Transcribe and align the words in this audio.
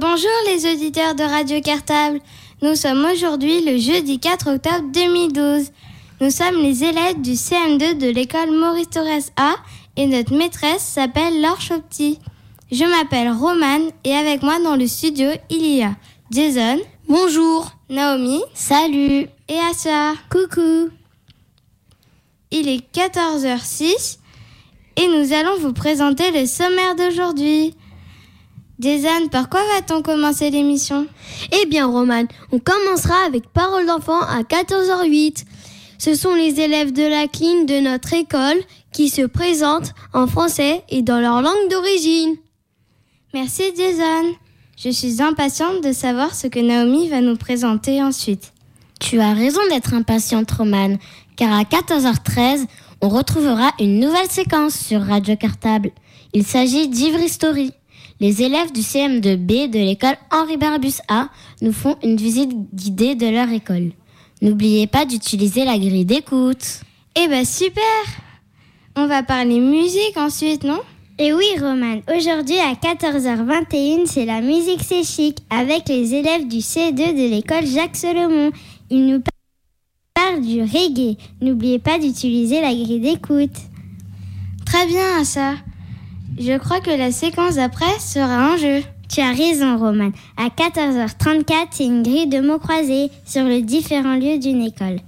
Rebonjour 0.00 0.30
les 0.46 0.72
auditeurs 0.72 1.16
de 1.16 1.24
Radio 1.24 1.60
Cartable. 1.60 2.20
Nous 2.62 2.76
sommes 2.76 3.04
aujourd'hui 3.12 3.64
le 3.64 3.78
jeudi 3.78 4.20
4 4.20 4.54
octobre 4.54 4.92
2012. 4.94 5.72
Nous 6.20 6.30
sommes 6.30 6.62
les 6.62 6.84
élèves 6.84 7.20
du 7.20 7.32
CM2 7.32 7.98
de 7.98 8.08
l'école 8.08 8.52
Maurice 8.52 8.90
Torres 8.90 9.32
A 9.36 9.56
et 9.96 10.06
notre 10.06 10.36
maîtresse 10.36 10.82
s'appelle 10.82 11.42
Laure 11.42 11.60
Chopti. 11.60 12.20
Je 12.70 12.84
m'appelle 12.84 13.32
Romane 13.32 13.90
et 14.04 14.14
avec 14.14 14.44
moi 14.44 14.60
dans 14.60 14.76
le 14.76 14.86
studio 14.86 15.30
il 15.50 15.66
y 15.66 15.82
a 15.82 15.96
Jason. 16.30 16.78
Bonjour. 17.08 17.72
Naomi. 17.90 18.40
Salut. 18.54 19.26
Et 19.48 19.58
Assa. 19.68 20.12
Coucou. 20.30 20.90
Il 22.52 22.68
est 22.68 22.88
14h06 22.94 24.18
et 24.94 25.08
nous 25.08 25.32
allons 25.32 25.58
vous 25.58 25.72
présenter 25.72 26.30
le 26.30 26.46
sommaire 26.46 26.94
d'aujourd'hui. 26.94 27.74
Jason, 28.80 29.28
par 29.30 29.48
quoi 29.48 29.60
va-t-on 29.74 30.02
commencer 30.02 30.50
l'émission? 30.50 31.06
Eh 31.50 31.66
bien, 31.66 31.86
Roman, 31.86 32.24
on 32.52 32.60
commencera 32.60 33.16
avec 33.26 33.48
Parole 33.48 33.86
d'enfant 33.86 34.20
à 34.20 34.42
14h08. 34.42 35.44
Ce 35.98 36.14
sont 36.14 36.34
les 36.34 36.60
élèves 36.60 36.92
de 36.92 37.02
la 37.02 37.26
cline 37.26 37.66
de 37.66 37.80
notre 37.80 38.12
école 38.12 38.58
qui 38.92 39.08
se 39.08 39.22
présentent 39.22 39.94
en 40.14 40.28
français 40.28 40.84
et 40.90 41.02
dans 41.02 41.18
leur 41.20 41.42
langue 41.42 41.68
d'origine. 41.68 42.36
Merci, 43.34 43.64
Jason. 43.76 44.34
Je 44.76 44.90
suis 44.90 45.20
impatiente 45.20 45.82
de 45.82 45.92
savoir 45.92 46.36
ce 46.36 46.46
que 46.46 46.60
Naomi 46.60 47.08
va 47.08 47.20
nous 47.20 47.36
présenter 47.36 48.00
ensuite. 48.00 48.52
Tu 49.00 49.18
as 49.18 49.32
raison 49.32 49.60
d'être 49.70 49.92
impatiente, 49.92 50.52
Roman, 50.52 50.96
car 51.34 51.52
à 51.52 51.64
14h13, 51.64 52.66
on 53.00 53.08
retrouvera 53.08 53.72
une 53.80 53.98
nouvelle 53.98 54.30
séquence 54.30 54.74
sur 54.74 55.02
Radio 55.02 55.34
Cartable. 55.34 55.90
Il 56.32 56.46
s'agit 56.46 56.86
d'Ivry 56.86 57.28
Story. 57.28 57.72
Les 58.20 58.42
élèves 58.42 58.72
du 58.72 58.80
CM2B 58.80 59.70
de 59.70 59.78
l'école 59.78 60.16
Henri 60.32 60.56
Barbus 60.56 60.98
A 61.06 61.28
nous 61.62 61.72
font 61.72 61.96
une 62.02 62.16
visite 62.16 62.50
guidée 62.74 63.14
de 63.14 63.26
leur 63.26 63.48
école. 63.50 63.92
N'oubliez 64.42 64.88
pas 64.88 65.04
d'utiliser 65.04 65.64
la 65.64 65.78
grille 65.78 66.04
d'écoute. 66.04 66.80
Eh 67.16 67.28
ben 67.28 67.44
super 67.44 67.82
On 68.96 69.06
va 69.06 69.22
parler 69.22 69.60
musique 69.60 70.16
ensuite, 70.16 70.64
non? 70.64 70.80
Et 71.20 71.32
oui, 71.32 71.46
Roman, 71.60 72.00
aujourd'hui 72.12 72.58
à 72.58 72.74
14h21, 72.74 74.06
c'est 74.06 74.24
la 74.24 74.40
musique 74.40 74.82
c'est 74.82 75.04
chic 75.04 75.38
avec 75.50 75.88
les 75.88 76.14
élèves 76.14 76.48
du 76.48 76.58
C2 76.58 76.94
de 76.94 77.30
l'école 77.30 77.66
Jacques 77.66 77.96
Solomon. 77.96 78.50
Ils 78.90 79.06
nous 79.06 79.22
parlent 80.14 80.40
du 80.40 80.60
reggae. 80.62 81.16
N'oubliez 81.40 81.78
pas 81.78 81.98
d'utiliser 81.98 82.60
la 82.60 82.74
grille 82.74 83.00
d'écoute. 83.00 83.56
Très 84.64 84.86
bien, 84.86 85.22
ça. 85.24 85.54
Je 86.40 86.56
crois 86.56 86.80
que 86.80 86.90
la 86.90 87.10
séquence 87.10 87.56
d'après 87.56 87.98
sera 87.98 88.52
un 88.52 88.56
jeu. 88.56 88.82
Tu 89.08 89.20
as 89.20 89.32
raison, 89.32 89.76
Roman. 89.76 90.12
À 90.36 90.48
14h34, 90.48 91.66
c'est 91.72 91.84
une 91.84 92.04
grille 92.04 92.28
de 92.28 92.40
mots 92.40 92.60
croisés 92.60 93.10
sur 93.24 93.42
les 93.42 93.62
différents 93.62 94.14
lieux 94.14 94.38
d'une 94.38 94.62
école. 94.62 95.00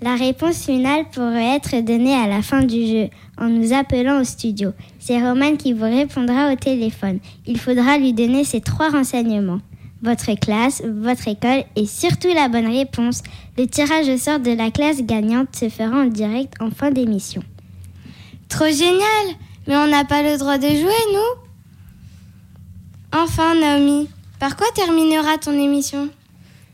La 0.00 0.14
réponse 0.14 0.64
finale 0.64 1.06
pourrait 1.10 1.56
être 1.56 1.80
donnée 1.80 2.14
à 2.14 2.28
la 2.28 2.40
fin 2.42 2.62
du 2.62 2.86
jeu 2.86 3.08
en 3.36 3.48
nous 3.48 3.72
appelant 3.72 4.20
au 4.20 4.24
studio. 4.24 4.72
C'est 5.00 5.20
Roman 5.20 5.56
qui 5.56 5.72
vous 5.72 5.84
répondra 5.84 6.52
au 6.52 6.56
téléphone. 6.56 7.18
Il 7.46 7.58
faudra 7.58 7.98
lui 7.98 8.12
donner 8.12 8.44
ces 8.44 8.60
trois 8.60 8.90
renseignements. 8.90 9.60
Votre 10.02 10.38
classe, 10.38 10.82
votre 10.84 11.26
école 11.26 11.64
et 11.74 11.86
surtout 11.86 12.28
la 12.32 12.48
bonne 12.48 12.70
réponse. 12.70 13.22
Le 13.58 13.66
tirage 13.66 14.08
au 14.08 14.18
sort 14.18 14.38
de 14.38 14.52
la 14.52 14.70
classe 14.70 15.02
gagnante 15.02 15.56
se 15.56 15.68
fera 15.68 16.02
en 16.02 16.04
direct 16.04 16.54
en 16.60 16.70
fin 16.70 16.92
d'émission. 16.92 17.42
Trop 18.48 18.66
génial 18.66 19.34
Mais 19.66 19.76
on 19.76 19.86
n'a 19.88 20.04
pas 20.04 20.22
le 20.22 20.38
droit 20.38 20.58
de 20.58 20.68
jouer, 20.68 21.02
nous 21.12 21.42
Enfin, 23.12 23.54
Naomi, 23.54 24.08
par 24.38 24.56
quoi 24.56 24.66
terminera 24.74 25.38
ton 25.38 25.52
émission? 25.52 26.08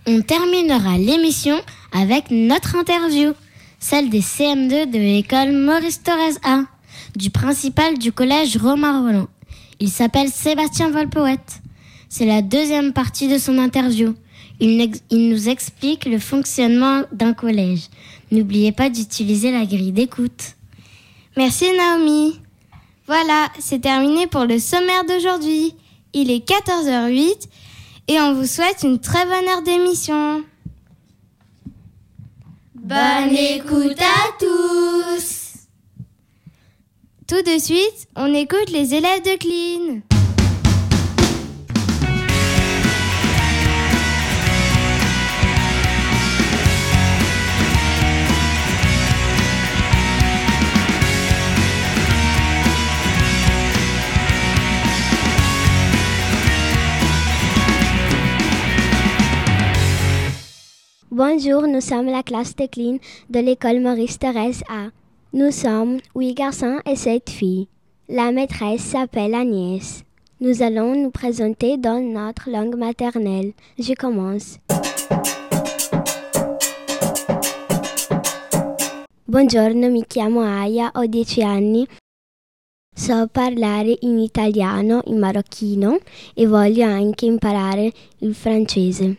On 0.06 0.20
terminera 0.20 0.98
l'émission 0.98 1.56
avec 1.92 2.30
notre 2.30 2.74
interview, 2.76 3.32
celle 3.78 4.10
des 4.10 4.20
CM2 4.20 4.90
de 4.90 4.98
l'école 4.98 5.52
Maurice 5.52 6.02
Torres 6.02 6.38
A, 6.42 6.64
du 7.16 7.30
principal 7.30 7.98
du 7.98 8.12
collège 8.12 8.56
Romain 8.56 9.00
Roland. 9.00 9.28
Il 9.78 9.88
s'appelle 9.90 10.28
Sébastien 10.28 10.90
Volpoët. 10.90 11.60
C'est 12.08 12.26
la 12.26 12.42
deuxième 12.42 12.92
partie 12.92 13.28
de 13.28 13.38
son 13.38 13.58
interview. 13.58 14.14
Il, 14.60 14.92
il 15.10 15.28
nous 15.28 15.48
explique 15.48 16.04
le 16.04 16.18
fonctionnement 16.18 17.02
d'un 17.12 17.32
collège. 17.32 17.88
N'oubliez 18.30 18.72
pas 18.72 18.90
d'utiliser 18.90 19.50
la 19.50 19.64
grille 19.64 19.92
d'écoute. 19.92 20.56
Merci 21.36 21.66
Naomi. 21.76 22.41
Voilà, 23.14 23.50
c'est 23.58 23.80
terminé 23.82 24.26
pour 24.26 24.46
le 24.46 24.58
sommaire 24.58 25.04
d'aujourd'hui. 25.04 25.74
Il 26.14 26.30
est 26.30 26.48
14h08 26.48 27.46
et 28.08 28.18
on 28.18 28.32
vous 28.32 28.46
souhaite 28.46 28.84
une 28.84 29.00
très 29.00 29.26
bonne 29.26 29.46
heure 29.50 29.60
d'émission. 29.60 30.42
Bonne 32.74 33.36
écoute 33.36 34.00
à 34.00 34.32
tous 34.40 35.66
Tout 37.28 37.42
de 37.42 37.58
suite, 37.58 38.08
on 38.16 38.32
écoute 38.32 38.70
les 38.70 38.94
élèves 38.94 39.22
de 39.22 39.36
Clean. 39.36 40.00
Bonjour, 61.14 61.68
nous 61.68 61.82
sommes 61.82 62.06
la 62.06 62.22
classe 62.22 62.56
de 62.56 62.64
clean 62.64 62.96
de 63.28 63.38
l'école 63.38 63.80
Maurice 63.80 64.18
Thérèse 64.18 64.62
A. 64.66 64.86
Nous 65.34 65.50
sommes 65.50 65.98
huit 66.14 66.32
garçons 66.32 66.80
et 66.86 66.96
sept 66.96 67.28
filles. 67.28 67.68
La 68.08 68.32
maîtresse 68.32 68.80
s'appelle 68.80 69.34
Agnès. 69.34 70.04
Nous 70.40 70.62
allons 70.62 70.94
nous 70.94 71.10
présenter 71.10 71.76
dans 71.76 72.00
notre 72.00 72.48
langue 72.48 72.76
maternelle. 72.76 73.52
Je 73.78 73.92
commence. 73.92 74.58
Buongiorno, 79.28 79.90
mi 79.90 80.04
chiamo 80.08 80.40
Aya, 80.40 80.92
ho 80.94 81.04
10 81.04 81.42
anni. 81.42 81.86
So 82.96 83.26
parlare 83.26 83.98
in 84.00 84.18
italiano, 84.18 85.02
in 85.04 85.18
marocchino 85.18 85.98
e 86.34 86.46
voglio 86.46 86.86
anche 86.86 87.26
imparare 87.26 87.92
il 88.20 88.34
francese. 88.34 89.18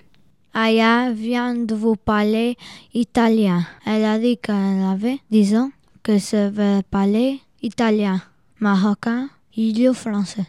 Aya 0.56 1.12
vient 1.12 1.56
de 1.66 1.74
vous 1.74 1.96
parler 1.96 2.58
italien. 2.94 3.66
Elle 3.88 4.06
a 4.06 4.20
dit 4.20 4.38
qu'elle 4.38 4.84
avait 4.84 5.18
10 5.32 5.56
ans, 5.56 5.72
que 6.04 6.20
se 6.20 6.50
veut 6.50 6.84
parler 6.92 7.42
italien, 7.64 8.22
marocain 8.60 9.30
e 9.58 9.74
le 9.74 9.94
français. 9.94 10.46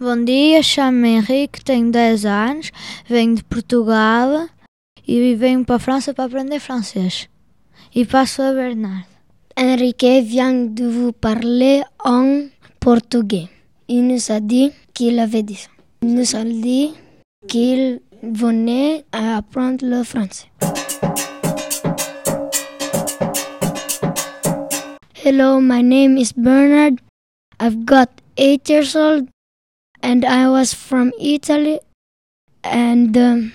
Bom 0.00 0.24
dia, 0.24 0.62
chamo-me 0.62 1.18
Henrique, 1.18 1.62
tenho 1.62 1.90
10 1.90 2.24
anos, 2.24 2.70
venho 3.06 3.34
de 3.34 3.44
Portugal 3.44 4.48
e 5.06 5.34
venho 5.34 5.64
para 5.64 5.76
a 5.76 5.78
França 5.78 6.14
para 6.14 6.24
aprender 6.24 6.58
francês. 6.58 7.28
E 7.94 8.06
passo 8.06 8.40
a 8.40 8.54
Bernard. 8.54 9.06
Enrique 9.58 10.22
vient 10.22 10.72
de 10.72 10.88
vous 10.88 11.12
parler 11.12 11.82
en 12.02 12.48
portugais. 12.80 13.57
Il 13.88 14.06
nous 14.06 14.30
a 14.30 14.40
dit 14.40 14.70
qu'il 14.94 15.18
avait 15.18 15.42
10 15.42 15.66
ans. 15.66 15.82
Il 16.02 16.14
nous 16.14 16.36
a 16.36 16.44
dit 16.44 16.92
qu'il 17.48 18.00
venait 18.22 19.04
à 19.12 19.38
apprendre 19.38 19.84
le 19.84 20.02
français. 20.04 20.46
Hello, 25.24 25.60
my 25.60 25.82
name 25.82 26.16
is 26.16 26.32
Bernard. 26.36 27.00
I've 27.58 27.84
got 27.84 28.08
8 28.36 28.68
years 28.68 28.94
old 28.94 29.28
and 30.02 30.24
I 30.24 30.48
was 30.48 30.74
from 30.74 31.12
Italy 31.18 31.80
and 32.62 33.16
um, 33.16 33.52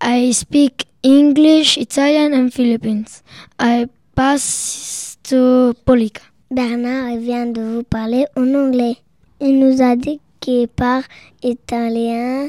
I 0.00 0.32
speak 0.32 0.86
English, 1.02 1.78
Italian 1.78 2.34
and 2.34 2.50
Philippines. 2.50 3.22
I 3.58 3.88
passed 4.14 5.06
Cosmopolica. 5.26 6.22
Bernard 6.50 7.18
vient 7.18 7.46
de 7.46 7.60
vous 7.60 7.82
parler 7.82 8.26
en 8.36 8.54
anglais. 8.54 8.96
Il 9.38 9.58
nous 9.58 9.82
a 9.82 9.96
dit 9.96 10.18
qu'il 10.40 10.66
parle 10.66 11.04
italien, 11.42 12.48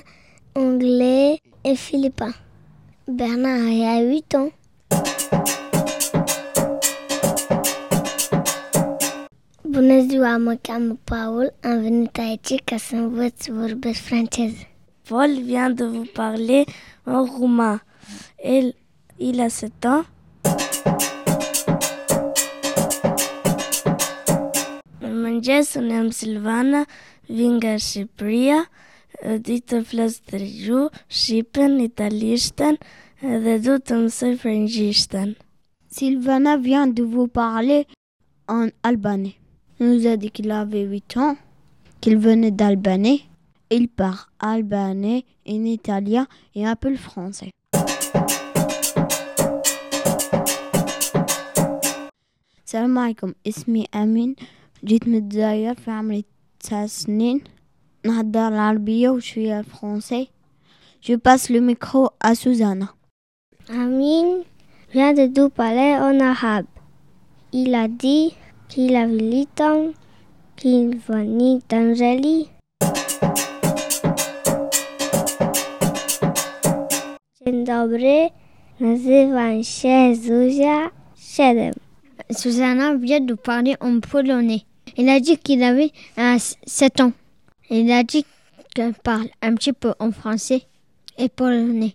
anglais 0.55 1.41
et 1.65 1.75
philippin. 1.75 2.33
Bernard 3.07 3.67
a 3.67 4.01
8 4.01 4.35
ans. 4.35 4.51
Bună 9.63 9.99
ziua, 10.07 10.37
mă 10.37 10.57
cheamă 10.61 10.97
Paul. 11.03 11.53
Am 11.61 11.81
venit 11.81 12.17
aici 12.17 12.61
ca. 12.63 12.75
Paul 15.07 15.41
vient 15.43 15.75
de 15.75 15.85
vous 15.85 16.09
parler 16.13 16.65
en 17.05 17.25
roumain. 17.25 17.81
Il, 18.43 18.75
il 19.17 19.41
a 19.41 19.47
7 19.47 19.85
ans. 19.85 20.05
sunem 25.61 26.09
Silvana, 26.09 26.85
vinga 27.27 27.77
și 27.77 28.05
Priya, 28.15 28.69
eh, 29.21 29.39
ditë 29.39 29.81
flas 29.83 30.19
të 30.27 30.39
rëgju, 30.41 30.81
shqipen, 31.07 31.79
italishten 31.79 32.77
eh, 32.77 33.39
dhe 33.43 33.57
du 33.57 33.77
të. 33.79 35.35
Silvana 35.89 36.57
vient 36.57 36.93
de 36.93 37.03
vous 37.03 37.27
parler 37.27 37.87
en 38.47 38.69
albanais. 38.83 39.35
Nous 39.79 40.05
a 40.07 40.17
dit 40.17 40.31
qu'il 40.31 40.51
avait 40.51 40.83
8 40.83 41.17
ans, 41.17 41.37
qu'il 42.01 42.17
venait 42.17 42.51
d'Albanais. 42.51 43.21
Il 43.69 43.87
parle 43.87 44.25
albanais, 44.39 45.23
en 45.47 45.65
italien 45.65 46.27
et 46.55 46.65
un 46.65 46.75
peu 46.75 46.89
le 46.89 46.97
français. 46.97 47.51
Salam 52.65 52.97
alaikum, 52.97 53.33
ismi 53.45 53.87
Amin. 53.93 54.33
جيت 54.84 55.08
متزاير 55.08 55.74
في 55.74 55.90
عمري 55.90 56.24
تسع 56.60 56.86
سنين 56.86 57.40
نهدر 58.04 58.48
العربية 58.48 59.10
وشوية 59.10 59.60
الفرنسي 59.60 60.28
Je 61.00 61.14
passe 61.16 61.50
le 61.50 61.60
micro 61.60 62.10
à 62.20 62.36
Susanna. 62.36 62.94
Amin 63.68 64.42
vient 64.92 65.14
de 65.14 65.26
nous 65.36 65.48
parler 65.48 65.96
en 65.98 66.20
arabe. 66.20 66.66
Il 67.52 67.74
a 67.74 67.88
dit 67.88 68.34
qu'il 68.68 68.94
avait 68.94 69.18
8 69.18 69.60
ans, 69.62 69.90
qu'il 70.56 70.98
venait 70.98 71.58
d'Angélie. 71.68 72.48
Dzień 77.44 77.64
dobry, 77.64 78.30
nazywam 78.80 79.64
się 79.64 80.14
Zuzia 80.14 80.90
7. 81.14 81.85
Susanna 82.30 82.94
vient 82.94 83.20
de 83.20 83.34
parler 83.34 83.76
en 83.80 84.00
polonais. 84.00 84.64
Il 84.96 85.08
a 85.08 85.20
dit 85.20 85.38
qu'il 85.38 85.62
avait 85.62 85.92
7 86.66 87.00
ans. 87.00 87.12
Il 87.70 87.90
a 87.90 88.02
dit 88.02 88.24
qu'elle 88.74 88.94
parle 88.94 89.28
un 89.42 89.54
petit 89.54 89.72
peu 89.72 89.94
en 89.98 90.12
français 90.12 90.62
et 91.18 91.28
polonais. 91.28 91.94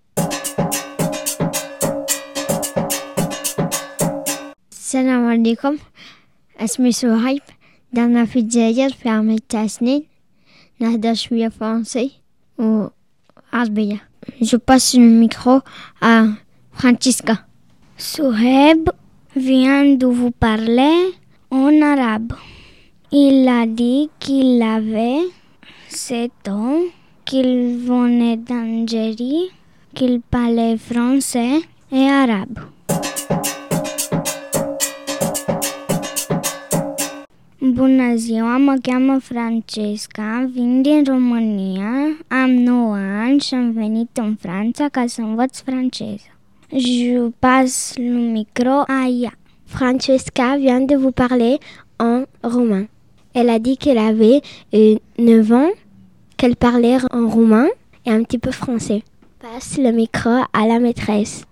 السلام 4.72 5.26
عليكم 5.28 5.78
اسمي 6.60 6.92
سهيب 6.92 7.42
دعنا 7.94 8.26
في 8.26 8.40
الجزائر 8.40 8.90
في 8.94 9.10
عام 9.10 9.38
تسع 9.38 9.68
سنين 9.68 10.04
نهدر 10.80 11.14
شوية 11.14 11.50
فرنسي 11.50 12.12
وعربية 12.58 14.08
Je 14.42 14.58
passe 14.58 14.94
le 14.94 15.10
micro 15.24 15.62
à 16.02 16.26
Francisca. 16.74 17.46
Souheb 17.98 18.90
vient 19.35 19.97
de 19.97 20.07
vous 20.07 20.31
parler 20.31 21.15
en 21.51 21.81
arabe. 21.81 22.35
Il 23.11 23.49
a 23.49 23.67
dit 23.67 24.11
qu'il 24.19 24.63
avait 24.63 25.21
7 25.89 26.31
ans, 26.49 26.81
qu'il 27.25 27.79
venait 27.79 28.37
d'Algérie, 28.37 29.51
qu'il 29.95 30.21
parlait 30.21 30.77
français 30.77 31.63
et 31.91 32.09
arabe. 32.09 32.59
Bună 37.59 38.15
ziua, 38.17 38.57
mă 38.57 38.75
cheamă 38.83 39.19
Francesca, 39.19 40.51
vin 40.53 40.83
din 40.83 41.05
România, 41.05 41.91
am 42.29 42.51
9 42.51 42.95
ani 42.97 43.41
și 43.41 43.55
am 43.55 43.71
venit 43.71 44.17
în 44.17 44.37
Franța 44.41 44.89
ca 44.89 45.05
să 45.07 45.21
învăț 45.21 45.61
franceză. 45.61 46.32
Je 46.75 47.29
passe 47.29 47.97
le 47.99 48.33
micro 48.33 48.85
à 48.89 49.07
ea. 49.07 49.31
Francesca 49.67 50.57
vient 50.57 50.81
de 50.81 50.97
vous 50.97 51.13
parler 51.13 51.59
en 52.01 52.25
roumain. 52.43 52.87
Elle 53.35 53.51
a 53.51 53.59
dit 53.59 53.77
qu'elle 53.77 53.99
avait 53.99 54.41
euh, 54.73 54.97
9 55.19 55.53
ans, 55.53 55.71
qu'elle 56.39 56.57
parlait 56.57 56.97
en 57.11 57.29
roumain 57.29 57.67
et 58.07 58.11
un 58.11 58.23
petit 58.23 58.39
peu 58.39 58.51
français. 58.51 59.03
Passe 59.39 59.77
le 59.77 59.93
micro 59.93 60.31
à 60.31 60.67
la 60.67 60.79
maîtresse. 60.79 61.45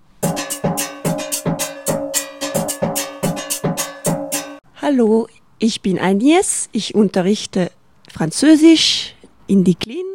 Hallo, 4.81 5.27
ich 5.61 5.83
bin 5.83 5.99
Agnes. 5.99 6.71
Ich 6.73 6.95
unterrichte 6.95 7.71
Französisch 8.09 9.15
in 9.51 9.65
Diklin 9.65 10.07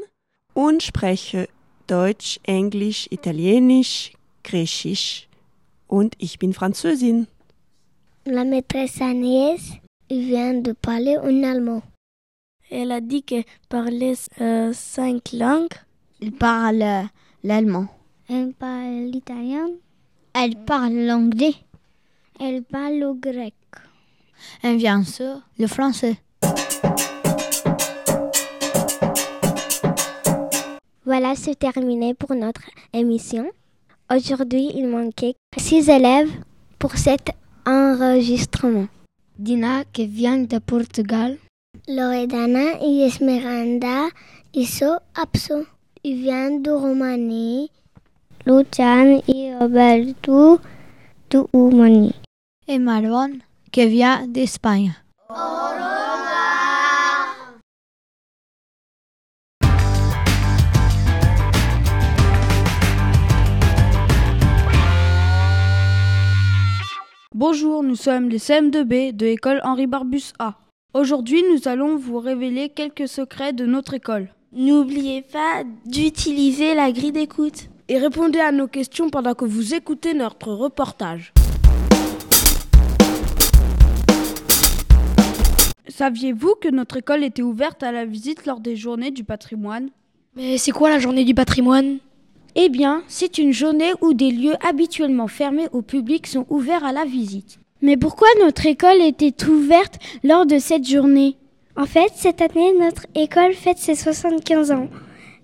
und 0.56 0.82
spreche 0.82 1.48
Deutsch, 1.86 2.40
Englisch, 2.48 3.08
Italienisch, 3.12 4.12
Griechisch 4.46 5.28
und 5.88 6.16
ich 6.20 6.38
bin 6.40 6.54
Französin. 6.54 7.28
La 8.26 8.44
maîtresse 8.44 9.02
Agnès 9.02 9.60
vient 10.10 10.62
de 10.62 10.74
parler 10.74 11.18
en 11.18 11.44
allemand. 11.44 11.82
Elle 12.72 12.92
a 12.92 13.02
dit 13.02 13.22
qu'elle 13.24 13.46
parlait 13.70 14.16
euh, 14.42 14.72
cinq 14.74 15.32
langues. 15.34 15.74
Il 16.22 16.32
parle 16.32 16.82
euh, 16.82 17.04
l'allemand. 17.44 17.88
Elle 18.30 18.54
parle 18.54 19.10
l'italien, 19.12 19.70
Elle 20.34 20.56
parle 20.66 20.94
l'anglais. 21.06 21.56
elle 22.40 22.64
parle 22.64 22.96
le 23.00 23.14
grec. 23.14 23.54
Et 24.64 24.76
bien 24.76 25.04
sûr, 25.04 25.42
le 25.60 25.68
français. 25.68 26.18
Voilà, 31.06 31.36
c'est 31.36 31.56
terminé 31.56 32.14
pour 32.16 32.34
notre 32.36 32.62
émission. 32.94 33.46
Aujourd'hui, 34.08 34.70
il 34.76 34.88
manquait 34.88 35.34
six 35.58 35.90
élèves 35.90 36.30
pour 36.78 36.96
cet 36.96 37.32
enregistrement. 37.66 38.88
Dina 39.40 39.84
qui 39.92 40.06
vient 40.06 40.38
de 40.38 40.60
Portugal. 40.60 41.38
Loredana 41.88 42.80
y 42.82 43.02
Esmeralda 43.02 44.10
hizo 44.54 45.00
Apso. 45.16 45.66
Y 46.04 46.14
vient 46.14 46.62
de 46.62 46.70
Roumanie. 46.70 47.72
Lucian 48.46 49.24
et 49.28 49.56
Roberto 49.58 50.60
de 51.32 51.40
Roumanie. 51.52 52.14
Et 52.68 52.78
Marwan 52.78 53.40
qui 53.72 53.88
vient 53.88 54.28
d'Espagne. 54.28 54.94
Bonjour, 67.48 67.84
nous 67.84 67.96
sommes 67.96 68.30
les 68.30 68.40
CM2B 68.40 69.16
de 69.16 69.28
l'école 69.28 69.62
Henri 69.64 69.86
Barbus 69.86 70.34
A. 70.40 70.56
Aujourd'hui, 70.96 71.44
nous 71.54 71.68
allons 71.68 71.96
vous 71.96 72.18
révéler 72.18 72.70
quelques 72.70 73.08
secrets 73.08 73.54
de 73.54 73.68
notre 73.68 73.94
école. 73.94 74.30
N'oubliez 74.52 75.22
pas 75.22 75.64
d'utiliser 75.86 76.74
la 76.74 76.92
grille 76.92 77.12
d'écoute. 77.12 77.70
Et 77.88 78.00
répondez 78.00 78.40
à 78.40 78.52
nos 78.52 78.68
questions 78.68 79.12
pendant 79.12 79.36
que 79.36 79.46
vous 79.46 79.76
écoutez 79.76 80.16
notre 80.16 80.54
reportage. 80.54 81.34
Saviez-vous 85.88 86.56
que 86.60 86.70
notre 86.70 86.98
école 86.98 87.24
était 87.24 87.44
ouverte 87.44 87.84
à 87.84 87.92
la 87.92 88.06
visite 88.06 88.48
lors 88.48 88.60
des 88.60 88.76
journées 88.76 89.12
du 89.12 89.24
patrimoine? 89.24 89.92
Mais 90.36 90.58
c'est 90.58 90.72
quoi 90.72 90.90
la 90.90 90.98
journée 90.98 91.26
du 91.26 91.36
patrimoine? 91.36 92.00
Eh 92.58 92.70
bien, 92.70 93.04
c'est 93.10 93.38
une 93.38 93.52
journée 93.52 93.92
où 94.00 94.14
des 94.14 94.32
lieux 94.32 94.56
habituellement 94.66 95.28
fermés 95.28 95.68
au 95.74 95.82
public 95.82 96.26
sont 96.26 96.46
ouverts 96.50 96.86
à 96.86 96.94
la 96.94 97.04
visite. 97.04 97.60
Mais 97.82 97.98
pourquoi 97.98 98.30
notre 98.40 98.66
école 98.66 99.02
était 99.02 99.46
ouverte 99.46 100.00
lors 100.24 100.46
de 100.46 100.58
cette 100.58 100.88
journée? 100.88 101.36
En 101.76 101.86
fait, 101.86 102.12
cette 102.16 102.42
année, 102.42 102.74
notre 102.80 103.08
école 103.14 103.54
fête 103.54 103.78
ses 103.78 103.96
75 103.96 104.72
ans. 104.72 104.88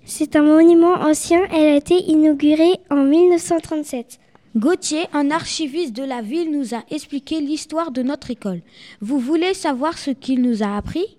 C'est 0.06 0.38
un 0.38 0.44
monument 0.44 0.94
ancien, 0.94 1.42
elle 1.52 1.68
a 1.68 1.76
été 1.76 1.96
inaugurée 1.96 2.80
en 2.90 3.04
1937. 3.04 4.20
Gauthier, 4.56 5.02
un 5.12 5.32
archiviste 5.32 5.94
de 5.94 6.04
la 6.04 6.22
ville, 6.22 6.50
nous 6.50 6.74
a 6.74 6.84
expliqué 6.90 7.42
l'histoire 7.42 7.92
de 7.92 8.04
notre 8.04 8.32
école. 8.32 8.62
Vous 9.02 9.20
voulez 9.20 9.54
savoir 9.54 9.98
ce 9.98 10.12
qu'il 10.12 10.42
nous 10.42 10.64
a 10.64 10.78
appris? 10.78 11.18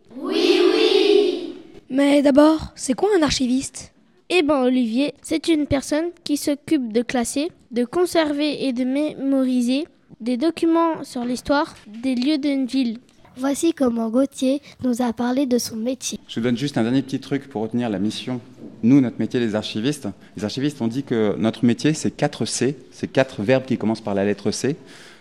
Mais 1.90 2.22
d'abord, 2.22 2.72
c'est 2.74 2.94
quoi 2.94 3.10
un 3.18 3.22
archiviste? 3.22 3.91
Eh 4.34 4.40
ben 4.40 4.62
Olivier, 4.62 5.12
c'est 5.20 5.48
une 5.48 5.66
personne 5.66 6.06
qui 6.24 6.38
s'occupe 6.38 6.90
de 6.90 7.02
classer, 7.02 7.50
de 7.70 7.84
conserver 7.84 8.64
et 8.64 8.72
de 8.72 8.82
mémoriser 8.82 9.86
des 10.22 10.38
documents 10.38 11.04
sur 11.04 11.22
l'histoire 11.22 11.76
des 11.86 12.14
lieux 12.14 12.38
d'une 12.38 12.64
ville. 12.64 12.96
Voici 13.36 13.74
comment 13.74 14.08
Gauthier 14.08 14.62
nous 14.84 15.02
a 15.02 15.12
parlé 15.12 15.44
de 15.44 15.58
son 15.58 15.76
métier. 15.76 16.18
Je 16.28 16.40
vous 16.40 16.44
donne 16.44 16.56
juste 16.56 16.78
un 16.78 16.82
dernier 16.82 17.02
petit 17.02 17.20
truc 17.20 17.46
pour 17.46 17.60
retenir 17.60 17.90
la 17.90 17.98
mission. 17.98 18.40
Nous, 18.82 19.02
notre 19.02 19.18
métier 19.18 19.38
des 19.38 19.54
archivistes, 19.54 20.08
les 20.38 20.44
archivistes 20.44 20.80
ont 20.80 20.88
dit 20.88 21.02
que 21.02 21.36
notre 21.36 21.66
métier, 21.66 21.92
c'est 21.92 22.10
4 22.10 22.46
C, 22.46 22.78
c'est 22.90 23.12
quatre 23.12 23.42
verbes 23.42 23.66
qui 23.66 23.76
commencent 23.76 24.00
par 24.00 24.14
la 24.14 24.24
lettre 24.24 24.50
C. 24.50 24.76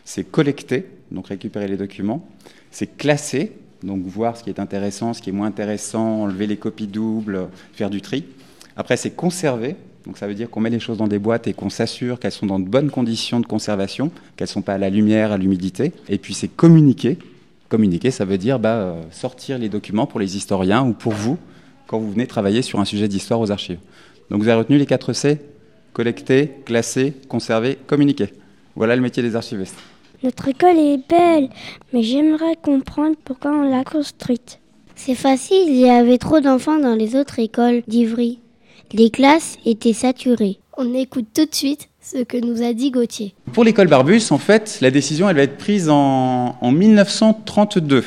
C'est 0.06 0.24
collecter, 0.24 0.86
donc 1.12 1.28
récupérer 1.28 1.68
les 1.68 1.76
documents. 1.76 2.26
C'est 2.72 2.96
classer, 2.96 3.52
donc 3.84 4.06
voir 4.06 4.38
ce 4.38 4.44
qui 4.46 4.50
est 4.50 4.60
intéressant, 4.62 5.14
ce 5.14 5.22
qui 5.22 5.32
est 5.32 5.34
moins 5.34 5.48
intéressant, 5.48 6.22
enlever 6.22 6.48
les 6.48 6.56
copies 6.56 6.88
doubles, 6.88 7.50
faire 7.74 7.90
du 7.90 8.00
tri. 8.00 8.24
Après, 8.82 8.98
c'est 8.98 9.12
conserver, 9.12 9.76
donc 10.08 10.18
ça 10.18 10.26
veut 10.26 10.34
dire 10.34 10.50
qu'on 10.50 10.60
met 10.60 10.72
les 10.72 10.80
choses 10.80 10.98
dans 10.98 11.08
des 11.08 11.20
boîtes 11.20 11.46
et 11.46 11.54
qu'on 11.54 11.70
s'assure 11.70 12.20
qu'elles 12.20 12.32
sont 12.32 12.48
dans 12.48 12.58
de 12.58 12.68
bonnes 12.68 12.90
conditions 12.90 13.40
de 13.40 13.46
conservation, 13.46 14.10
qu'elles 14.36 14.48
ne 14.48 14.54
sont 14.54 14.64
pas 14.64 14.74
à 14.74 14.80
la 14.80 14.90
lumière, 14.90 15.32
à 15.32 15.38
l'humidité. 15.38 15.92
Et 16.10 16.18
puis 16.18 16.34
c'est 16.34 16.48
communiquer, 16.48 17.20
Communiquer, 17.70 18.10
ça 18.10 18.26
veut 18.26 18.40
dire 18.40 18.58
bah, 18.58 18.74
euh, 18.74 19.02
sortir 19.12 19.60
les 19.60 19.70
documents 19.70 20.08
pour 20.08 20.20
les 20.20 20.36
historiens 20.36 20.84
ou 20.84 20.94
pour 20.94 21.14
vous 21.14 21.38
quand 21.86 22.00
vous 22.00 22.12
venez 22.12 22.26
travailler 22.26 22.64
sur 22.64 22.80
un 22.80 22.86
sujet 22.86 23.08
d'histoire 23.08 23.40
aux 23.40 23.52
archives. 23.52 23.78
Donc 24.32 24.42
vous 24.42 24.48
avez 24.48 24.58
retenu 24.58 24.80
les 24.80 24.88
4 24.88 25.14
C 25.14 25.40
collecter, 25.94 26.50
classer, 26.66 27.14
conserver, 27.30 27.78
communiquer. 27.86 28.34
Voilà 28.76 28.96
le 28.96 29.04
métier 29.04 29.22
des 29.22 29.36
archivistes. 29.36 29.78
Notre 30.24 30.48
école 30.48 30.80
est 30.80 31.08
belle, 31.08 31.50
mais 31.94 32.02
j'aimerais 32.02 32.56
comprendre 32.60 33.16
pourquoi 33.24 33.52
on 33.52 33.70
l'a 33.70 33.84
construite. 33.84 34.58
C'est 34.96 35.14
facile, 35.14 35.66
il 35.68 35.78
y 35.78 35.90
avait 35.90 36.18
trop 36.18 36.40
d'enfants 36.40 36.80
dans 36.80 36.96
les 36.96 37.16
autres 37.16 37.38
écoles 37.38 37.84
d'Ivry. 37.88 38.41
Les 38.94 39.10
classes 39.10 39.58
étaient 39.66 39.94
saturées. 39.94 40.60
On 40.78 40.94
écoute 40.94 41.28
tout 41.34 41.46
de 41.46 41.56
suite 41.56 41.88
ce 42.02 42.24
que 42.24 42.38
nous 42.38 42.62
a 42.62 42.74
dit 42.74 42.92
Gauthier. 42.92 43.34
Pour 43.54 43.64
l'école 43.64 43.88
Barbus, 43.88 44.24
en 44.32 44.38
fait, 44.38 44.80
la 44.82 44.92
décision 44.92 45.30
elle 45.30 45.38
va 45.38 45.44
être 45.44 45.58
prise 45.58 45.88
en, 45.90 46.58
1932. 46.62 48.04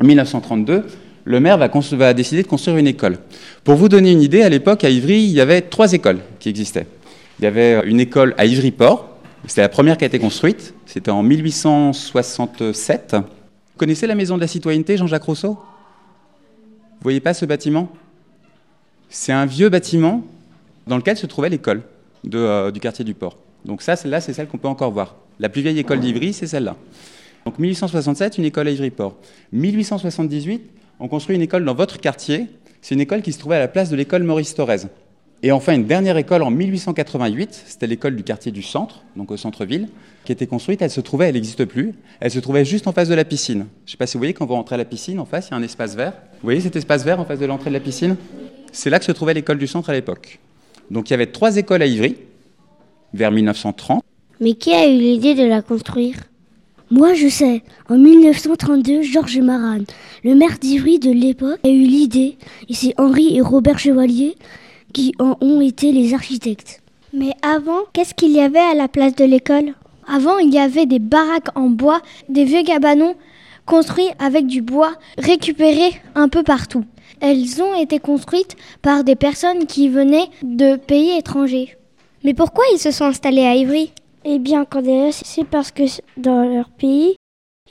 En 0.00 0.04
1932, 0.04 0.86
le 1.24 1.40
maire 1.40 1.56
va, 1.56 1.68
va, 1.68 2.14
décider 2.14 2.42
de 2.42 2.48
construire 2.48 2.78
une 2.78 2.88
école. 2.88 3.18
Pour 3.62 3.76
vous 3.76 3.88
donner 3.88 4.10
une 4.10 4.22
idée, 4.22 4.42
à 4.42 4.48
l'époque, 4.48 4.82
à 4.82 4.90
Ivry, 4.90 5.22
il 5.22 5.30
y 5.30 5.40
avait 5.40 5.60
trois 5.60 5.92
écoles 5.92 6.18
qui 6.40 6.48
existaient. 6.48 6.86
Il 7.38 7.44
y 7.44 7.46
avait 7.46 7.86
une 7.86 8.00
école 8.00 8.34
à 8.38 8.46
Ivry-Port, 8.46 9.08
c'était 9.46 9.60
la 9.60 9.68
première 9.68 9.96
qui 9.98 10.04
a 10.04 10.08
été 10.08 10.18
construite, 10.18 10.74
c'était 10.84 11.12
en 11.12 11.22
1867. 11.22 13.14
Vous 13.14 13.22
connaissez 13.78 14.08
la 14.08 14.16
maison 14.16 14.34
de 14.34 14.40
la 14.40 14.48
citoyenneté, 14.48 14.96
Jean-Jacques 14.96 15.24
Rousseau? 15.24 15.52
Vous 15.52 17.04
voyez 17.04 17.20
pas 17.20 17.34
ce 17.34 17.44
bâtiment? 17.44 17.88
C'est 19.14 19.32
un 19.32 19.46
vieux 19.46 19.68
bâtiment 19.68 20.24
dans 20.86 20.96
lequel 20.96 21.16
se 21.16 21.26
trouvait 21.26 21.50
l'école. 21.50 21.82
Euh, 22.34 22.70
du 22.70 22.78
quartier 22.78 23.04
du 23.04 23.14
port. 23.14 23.36
Donc 23.64 23.82
ça, 23.82 23.96
celle-là, 23.96 24.20
c'est 24.20 24.32
celle 24.32 24.46
qu'on 24.46 24.58
peut 24.58 24.68
encore 24.68 24.92
voir. 24.92 25.16
La 25.40 25.48
plus 25.48 25.60
vieille 25.60 25.78
école 25.78 26.00
d'Ivry, 26.00 26.32
c'est 26.32 26.46
celle-là. 26.46 26.76
Donc 27.44 27.58
1867, 27.58 28.38
une 28.38 28.44
école 28.44 28.68
à 28.68 28.70
Ivry-Port. 28.70 29.16
1878, 29.52 30.62
on 31.00 31.08
construit 31.08 31.34
une 31.34 31.42
école 31.42 31.64
dans 31.64 31.74
votre 31.74 31.98
quartier. 31.98 32.46
C'est 32.80 32.94
une 32.94 33.00
école 33.00 33.22
qui 33.22 33.32
se 33.32 33.40
trouvait 33.40 33.56
à 33.56 33.58
la 33.58 33.68
place 33.68 33.90
de 33.90 33.96
l'école 33.96 34.22
Maurice 34.22 34.54
Thorez. 34.54 34.82
Et 35.42 35.50
enfin, 35.50 35.74
une 35.74 35.86
dernière 35.86 36.16
école 36.16 36.42
en 36.42 36.50
1888, 36.52 37.64
c'était 37.66 37.88
l'école 37.88 38.14
du 38.14 38.22
quartier 38.22 38.52
du 38.52 38.62
centre, 38.62 39.02
donc 39.16 39.32
au 39.32 39.36
centre-ville, 39.36 39.88
qui 40.24 40.30
était 40.30 40.46
construite. 40.46 40.80
Elle 40.80 40.90
se 40.92 41.00
trouvait, 41.00 41.26
elle 41.26 41.34
n'existe 41.34 41.64
plus, 41.64 41.92
elle 42.20 42.30
se 42.30 42.38
trouvait 42.38 42.64
juste 42.64 42.86
en 42.86 42.92
face 42.92 43.08
de 43.08 43.14
la 43.14 43.24
piscine. 43.24 43.66
Je 43.84 43.88
ne 43.88 43.90
sais 43.90 43.96
pas 43.96 44.06
si 44.06 44.14
vous 44.16 44.20
voyez, 44.20 44.34
quand 44.34 44.46
vous 44.46 44.54
rentrez 44.54 44.76
à 44.76 44.78
la 44.78 44.84
piscine, 44.84 45.18
en 45.18 45.24
face, 45.24 45.48
il 45.48 45.50
y 45.50 45.54
a 45.54 45.56
un 45.56 45.62
espace 45.64 45.96
vert. 45.96 46.12
Vous 46.12 46.44
voyez 46.44 46.60
cet 46.60 46.76
espace 46.76 47.04
vert 47.04 47.18
en 47.18 47.24
face 47.24 47.40
de 47.40 47.46
l'entrée 47.46 47.70
de 47.70 47.74
la 47.74 47.80
piscine? 47.80 48.16
C'est 48.72 48.90
là 48.90 48.98
que 48.98 49.04
se 49.04 49.12
trouvait 49.12 49.34
l'école 49.34 49.58
du 49.58 49.66
centre 49.66 49.90
à 49.90 49.92
l'époque. 49.92 50.38
Donc 50.90 51.08
il 51.08 51.12
y 51.12 51.14
avait 51.14 51.26
trois 51.26 51.56
écoles 51.56 51.82
à 51.82 51.86
Ivry, 51.86 52.16
vers 53.12 53.30
1930. 53.30 54.02
Mais 54.40 54.54
qui 54.54 54.72
a 54.72 54.88
eu 54.88 54.98
l'idée 54.98 55.34
de 55.34 55.44
la 55.44 55.62
construire? 55.62 56.16
Moi 56.90 57.14
je 57.14 57.28
sais, 57.28 57.62
en 57.88 57.98
1932, 57.98 59.02
Georges 59.02 59.38
Maran, 59.38 59.84
le 60.24 60.34
maire 60.34 60.58
d'Ivry 60.58 60.98
de 60.98 61.10
l'époque, 61.10 61.60
a 61.64 61.68
eu 61.68 61.84
l'idée, 61.84 62.36
et 62.68 62.74
c'est 62.74 62.94
Henri 62.98 63.36
et 63.36 63.40
Robert 63.40 63.78
Chevalier 63.78 64.36
qui 64.92 65.14
en 65.18 65.36
ont 65.40 65.60
été 65.60 65.92
les 65.92 66.14
architectes. 66.14 66.82
Mais 67.14 67.32
avant, 67.42 67.80
qu'est-ce 67.92 68.14
qu'il 68.14 68.32
y 68.32 68.40
avait 68.40 68.58
à 68.58 68.74
la 68.74 68.88
place 68.88 69.14
de 69.14 69.24
l'école? 69.24 69.74
Avant, 70.06 70.38
il 70.38 70.52
y 70.52 70.58
avait 70.58 70.86
des 70.86 70.98
baraques 70.98 71.56
en 71.56 71.68
bois, 71.68 72.00
des 72.28 72.44
vieux 72.44 72.62
cabanons 72.62 73.14
construits 73.64 74.10
avec 74.18 74.46
du 74.46 74.60
bois 74.60 74.94
récupéré 75.18 75.92
un 76.14 76.28
peu 76.28 76.42
partout. 76.42 76.84
Elles 77.20 77.62
ont 77.62 77.74
été 77.74 77.98
construites 77.98 78.56
par 78.80 79.04
des 79.04 79.16
personnes 79.16 79.66
qui 79.66 79.88
venaient 79.88 80.28
de 80.42 80.76
pays 80.76 81.16
étrangers. 81.18 81.76
Mais 82.24 82.34
pourquoi 82.34 82.64
ils 82.72 82.78
se 82.78 82.90
sont 82.90 83.04
installés 83.04 83.44
à 83.44 83.54
Ivry? 83.54 83.92
Eh 84.24 84.38
bien, 84.38 84.64
Cordélia, 84.64 85.10
c'est 85.12 85.44
parce 85.44 85.72
que 85.72 85.82
dans 86.16 86.44
leur 86.44 86.68
pays, 86.70 87.16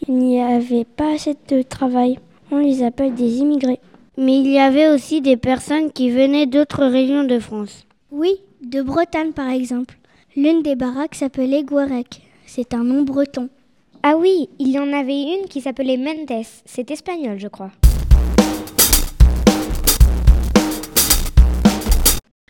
il 0.08 0.16
n'y 0.16 0.42
avait 0.42 0.86
pas 0.86 1.14
assez 1.14 1.36
de 1.48 1.62
travail. 1.62 2.20
On 2.52 2.58
les 2.58 2.84
appelle 2.84 3.14
des 3.14 3.38
immigrés. 3.38 3.80
Mais 4.18 4.40
il 4.40 4.48
y 4.48 4.60
avait 4.60 4.90
aussi 4.90 5.22
des 5.22 5.38
personnes 5.38 5.92
qui 5.92 6.10
venaient 6.10 6.48
d'autres 6.48 6.86
régions 6.86 7.24
de 7.24 7.40
France. 7.40 7.86
Oui, 8.12 8.42
de 8.62 8.82
Bretagne 8.82 9.32
par 9.32 9.50
exemple. 9.50 9.98
L'une 10.36 10.62
des 10.62 10.76
baraques 10.76 11.16
s'appelait 11.16 11.64
Guarec. 11.64 12.22
C'est 12.46 12.74
un 12.74 12.84
nom 12.84 13.04
breton. 13.04 13.50
Ah 14.04 14.18
oui, 14.18 14.50
il 14.60 14.70
y 14.70 14.80
en 14.80 14.92
avait 14.92 15.22
une 15.22 15.48
qui 15.48 15.62
s'appelait 15.62 15.98
Mendes. 15.98 16.44
C'est 16.66 16.92
espagnol, 16.92 17.40
je 17.40 17.48
crois. 17.48 17.72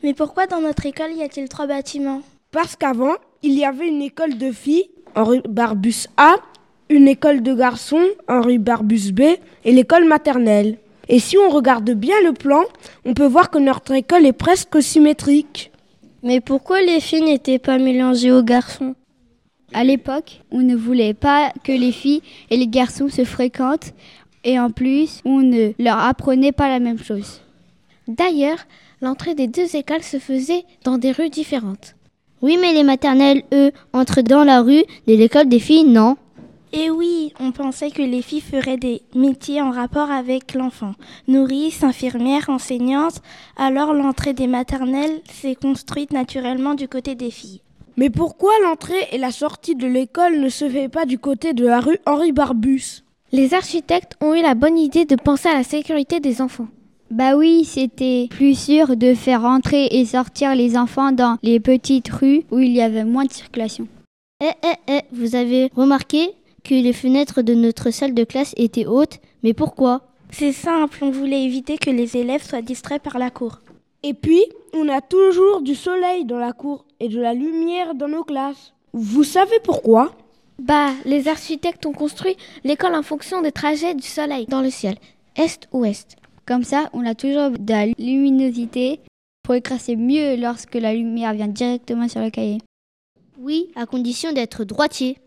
Mais 0.03 0.13
pourquoi 0.13 0.47
dans 0.47 0.61
notre 0.61 0.85
école 0.85 1.13
y 1.13 1.21
a-t-il 1.21 1.47
trois 1.47 1.67
bâtiments? 1.67 2.21
Parce 2.51 2.75
qu'avant, 2.75 3.15
il 3.43 3.53
y 3.53 3.65
avait 3.65 3.87
une 3.87 4.01
école 4.01 4.37
de 4.37 4.51
filles, 4.51 4.89
Henri 5.15 5.41
Barbus 5.47 6.07
A, 6.17 6.35
une 6.89 7.07
école 7.07 7.41
de 7.41 7.53
garçons, 7.53 8.07
Henri 8.27 8.57
Barbus 8.57 9.11
B, 9.11 9.21
et 9.63 9.71
l'école 9.71 10.05
maternelle. 10.05 10.77
Et 11.07 11.19
si 11.19 11.37
on 11.37 11.49
regarde 11.49 11.91
bien 11.91 12.15
le 12.23 12.33
plan, 12.33 12.63
on 13.05 13.13
peut 13.13 13.27
voir 13.27 13.49
que 13.49 13.57
notre 13.57 13.93
école 13.93 14.25
est 14.25 14.33
presque 14.33 14.81
symétrique. 14.81 15.71
Mais 16.23 16.41
pourquoi 16.41 16.81
les 16.81 16.99
filles 16.99 17.23
n'étaient 17.23 17.59
pas 17.59 17.77
mélangées 17.77 18.31
aux 18.31 18.43
garçons? 18.43 18.95
À 19.73 19.83
l'époque, 19.83 20.41
on 20.51 20.59
ne 20.59 20.75
voulait 20.75 21.13
pas 21.13 21.51
que 21.63 21.71
les 21.71 21.91
filles 21.91 22.21
et 22.49 22.57
les 22.57 22.67
garçons 22.67 23.07
se 23.07 23.23
fréquentent 23.23 23.93
et 24.43 24.59
en 24.59 24.69
plus, 24.71 25.21
on 25.23 25.39
ne 25.39 25.71
leur 25.79 25.99
apprenait 25.99 26.51
pas 26.51 26.67
la 26.67 26.79
même 26.79 27.01
chose. 27.01 27.41
D'ailleurs, 28.07 28.57
l'entrée 29.01 29.35
des 29.35 29.47
deux 29.47 29.75
écoles 29.75 30.03
se 30.03 30.19
faisait 30.19 30.63
dans 30.83 30.97
des 30.97 31.11
rues 31.11 31.29
différentes. 31.29 31.95
Oui, 32.41 32.57
mais 32.59 32.73
les 32.73 32.83
maternelles, 32.83 33.43
eux, 33.53 33.71
entrent 33.93 34.21
dans 34.21 34.43
la 34.43 34.61
rue 34.61 34.83
de 35.07 35.13
l'école 35.13 35.49
des 35.49 35.59
filles, 35.59 35.85
non? 35.85 36.17
Eh 36.73 36.89
oui, 36.89 37.33
on 37.39 37.51
pensait 37.51 37.91
que 37.91 38.01
les 38.01 38.21
filles 38.21 38.41
feraient 38.41 38.77
des 38.77 39.01
métiers 39.13 39.61
en 39.61 39.71
rapport 39.71 40.09
avec 40.09 40.53
l'enfant. 40.53 40.93
Nourrice, 41.27 41.83
infirmière, 41.83 42.49
enseignante. 42.49 43.21
Alors 43.57 43.93
l'entrée 43.93 44.33
des 44.33 44.47
maternelles 44.47 45.21
s'est 45.29 45.55
construite 45.55 46.13
naturellement 46.13 46.73
du 46.73 46.87
côté 46.87 47.13
des 47.13 47.29
filles. 47.29 47.61
Mais 47.97 48.09
pourquoi 48.09 48.53
l'entrée 48.63 49.09
et 49.11 49.17
la 49.17 49.31
sortie 49.31 49.75
de 49.75 49.85
l'école 49.85 50.39
ne 50.39 50.47
se 50.47 50.69
fait 50.69 50.87
pas 50.87 51.05
du 51.05 51.19
côté 51.19 51.53
de 51.53 51.65
la 51.65 51.81
rue 51.81 51.99
Henri 52.05 52.31
Barbus? 52.31 53.03
Les 53.33 53.53
architectes 53.53 54.15
ont 54.21 54.33
eu 54.33 54.41
la 54.41 54.55
bonne 54.55 54.77
idée 54.77 55.03
de 55.03 55.15
penser 55.15 55.49
à 55.49 55.55
la 55.55 55.63
sécurité 55.63 56.21
des 56.21 56.41
enfants. 56.41 56.67
Bah 57.11 57.35
oui, 57.35 57.65
c'était 57.65 58.27
plus 58.29 58.57
sûr 58.57 58.95
de 58.95 59.13
faire 59.13 59.43
entrer 59.43 59.87
et 59.91 60.05
sortir 60.05 60.55
les 60.55 60.77
enfants 60.77 61.11
dans 61.11 61.37
les 61.43 61.59
petites 61.59 62.07
rues 62.07 62.43
où 62.51 62.59
il 62.59 62.71
y 62.71 62.81
avait 62.81 63.03
moins 63.03 63.25
de 63.25 63.33
circulation. 63.33 63.85
Eh 64.41 64.51
eh 64.63 64.93
eh, 64.93 65.01
vous 65.11 65.35
avez 65.35 65.69
remarqué 65.75 66.29
que 66.63 66.73
les 66.73 66.93
fenêtres 66.93 67.41
de 67.41 67.53
notre 67.53 67.91
salle 67.91 68.13
de 68.13 68.23
classe 68.23 68.53
étaient 68.55 68.85
hautes, 68.85 69.19
mais 69.43 69.53
pourquoi? 69.53 70.03
C'est 70.29 70.53
simple, 70.53 70.99
on 71.01 71.11
voulait 71.11 71.43
éviter 71.43 71.77
que 71.77 71.89
les 71.89 72.15
élèves 72.15 72.47
soient 72.47 72.61
distraits 72.61 73.03
par 73.03 73.19
la 73.19 73.29
cour. 73.29 73.59
Et 74.03 74.13
puis, 74.13 74.45
on 74.73 74.87
a 74.87 75.01
toujours 75.01 75.61
du 75.61 75.75
soleil 75.75 76.23
dans 76.23 76.39
la 76.39 76.53
cour 76.53 76.85
et 77.01 77.09
de 77.09 77.19
la 77.19 77.33
lumière 77.33 77.93
dans 77.93 78.07
nos 78.07 78.23
classes. 78.23 78.73
Vous 78.93 79.25
savez 79.25 79.59
pourquoi? 79.65 80.13
Bah, 80.59 80.91
les 81.03 81.27
architectes 81.27 81.85
ont 81.85 81.91
construit 81.91 82.37
l'école 82.63 82.95
en 82.95 83.03
fonction 83.03 83.41
des 83.41 83.51
trajets 83.51 83.95
du 83.95 84.07
soleil 84.07 84.45
dans 84.45 84.61
le 84.61 84.69
ciel, 84.69 84.95
est-ouest. 85.35 86.15
Comme 86.51 86.65
ça, 86.65 86.89
on 86.91 87.05
a 87.05 87.15
toujours 87.15 87.51
de 87.51 87.71
la 87.71 87.85
luminosité 87.85 88.99
pour 89.41 89.55
écraser 89.55 89.95
mieux 89.95 90.35
lorsque 90.35 90.75
la 90.75 90.93
lumière 90.93 91.33
vient 91.33 91.47
directement 91.47 92.09
sur 92.09 92.19
le 92.19 92.29
cahier. 92.29 92.57
Oui, 93.39 93.71
à 93.73 93.85
condition 93.85 94.33
d'être 94.33 94.65
droitier. 94.65 95.17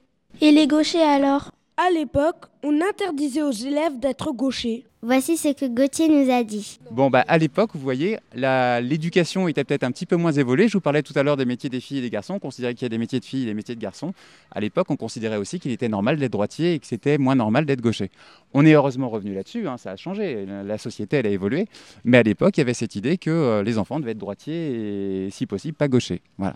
Et 0.43 0.53
les 0.53 0.67
gauchers 0.67 1.01
alors? 1.01 1.53
À 1.79 1.91
l'époque, 1.91 2.45
on 2.63 2.79
interdisait 2.79 3.41
aux 3.41 3.53
élèves 3.53 3.99
d'être 4.01 4.33
gauchers. 4.33 4.85
Voici 5.07 5.37
ce 5.37 5.53
que 5.53 5.67
Gauthier 5.67 6.09
nous 6.09 6.33
a 6.33 6.43
dit. 6.43 6.79
Bon, 6.91 7.11
bah, 7.11 7.27
à 7.29 7.37
l'époque, 7.37 7.73
vous 7.75 7.81
voyez, 7.81 8.17
l'éducation 8.35 9.49
était 9.49 9.63
peut-être 9.63 9.83
un 9.83 9.91
petit 9.91 10.07
peu 10.07 10.17
moins 10.17 10.33
évoluée. 10.33 10.67
Je 10.67 10.73
vous 10.73 10.81
parlais 10.81 11.03
tout 11.03 11.13
à 11.15 11.23
l'heure 11.23 11.37
des 11.37 11.45
métiers 11.45 11.69
des 11.69 11.81
filles 11.81 11.99
et 11.99 12.01
des 12.01 12.09
garçons. 12.09 12.33
On 12.33 12.39
considérait 12.39 12.73
qu'il 12.73 12.85
y 12.85 12.87
a 12.87 12.89
des 12.89 12.97
métiers 12.97 13.21
de 13.21 13.25
filles 13.27 13.43
et 13.43 13.47
des 13.47 13.53
métiers 13.53 13.75
de 13.75 13.81
garçons. 13.81 14.15
À 14.51 14.61
l'époque, 14.61 14.87
on 14.89 14.97
considérait 14.97 15.37
aussi 15.37 15.61
qu'il 15.61 15.73
était 15.73 15.91
normal 15.91 16.17
d'être 16.17 16.33
droitier 16.33 16.73
et 16.73 16.79
que 16.79 16.87
c'était 16.87 17.19
moins 17.19 17.35
normal 17.35 17.67
d'être 17.67 17.83
gaucher. 17.83 18.11
On 18.55 18.65
est 18.65 18.73
heureusement 18.73 19.11
revenu 19.11 19.35
là-dessus, 19.35 19.69
hein, 19.69 19.77
ça 19.77 19.91
a 19.91 19.97
changé. 19.97 20.47
La 20.47 20.79
société, 20.79 21.19
elle 21.19 21.27
a 21.27 21.31
évolué. 21.31 21.67
Mais 22.05 22.17
à 22.17 22.23
l'époque, 22.23 22.57
il 22.57 22.61
y 22.61 22.63
avait 22.63 22.73
cette 22.73 22.97
idée 22.97 23.19
que 23.19 23.29
euh, 23.29 23.63
les 23.63 23.77
enfants 23.77 24.01
devaient 24.01 24.13
être 24.13 24.19
droitiers 24.19 25.27
et, 25.27 25.31
si 25.31 25.45
possible, 25.45 25.77
pas 25.77 25.89
gauchers. 25.89 26.23
Voilà. 26.39 26.55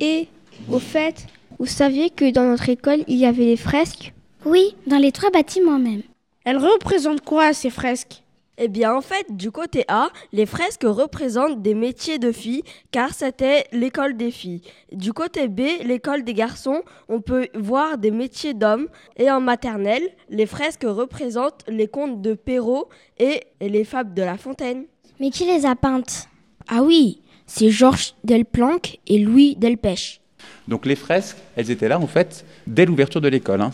Et, 0.00 0.26
au 0.68 0.80
fait, 0.80 1.28
vous 1.58 1.66
saviez 1.66 2.10
que 2.10 2.30
dans 2.30 2.44
notre 2.44 2.68
école, 2.68 3.04
il 3.08 3.16
y 3.16 3.26
avait 3.26 3.46
des 3.46 3.56
fresques? 3.56 4.12
Oui, 4.44 4.76
dans 4.86 4.98
les 4.98 5.12
trois 5.12 5.30
bâtiments 5.30 5.78
même. 5.78 6.02
Elles 6.44 6.58
représentent 6.58 7.24
quoi 7.24 7.52
ces 7.52 7.70
fresques? 7.70 8.22
Eh 8.60 8.66
bien, 8.66 8.92
en 8.92 9.00
fait, 9.00 9.26
du 9.30 9.52
côté 9.52 9.84
A, 9.86 10.08
les 10.32 10.44
fresques 10.44 10.82
représentent 10.84 11.62
des 11.62 11.74
métiers 11.74 12.18
de 12.18 12.32
filles, 12.32 12.64
car 12.90 13.14
c'était 13.14 13.66
l'école 13.70 14.16
des 14.16 14.32
filles. 14.32 14.62
Du 14.90 15.12
côté 15.12 15.46
B, 15.46 15.60
l'école 15.84 16.24
des 16.24 16.34
garçons, 16.34 16.82
on 17.08 17.20
peut 17.20 17.46
voir 17.54 17.98
des 17.98 18.10
métiers 18.10 18.54
d'hommes. 18.54 18.88
Et 19.16 19.30
en 19.30 19.40
maternelle, 19.40 20.08
les 20.28 20.46
fresques 20.46 20.86
représentent 20.86 21.62
les 21.68 21.86
contes 21.86 22.20
de 22.20 22.34
Perrault 22.34 22.88
et 23.18 23.42
les 23.60 23.84
fables 23.84 24.12
de 24.14 24.22
La 24.22 24.36
Fontaine. 24.36 24.86
Mais 25.20 25.30
qui 25.30 25.44
les 25.44 25.64
a 25.64 25.76
peintes? 25.76 26.28
Ah 26.66 26.82
oui, 26.82 27.20
c'est 27.46 27.70
Georges 27.70 28.14
Delplanque 28.24 28.98
et 29.06 29.18
Louis 29.18 29.54
Delpech. 29.54 30.20
Donc 30.66 30.86
les 30.86 30.96
fresques, 30.96 31.36
elles 31.56 31.70
étaient 31.70 31.88
là 31.88 31.98
en 31.98 32.06
fait 32.06 32.44
dès 32.66 32.86
l'ouverture 32.86 33.20
de 33.20 33.28
l'école. 33.28 33.60
Hein. 33.60 33.70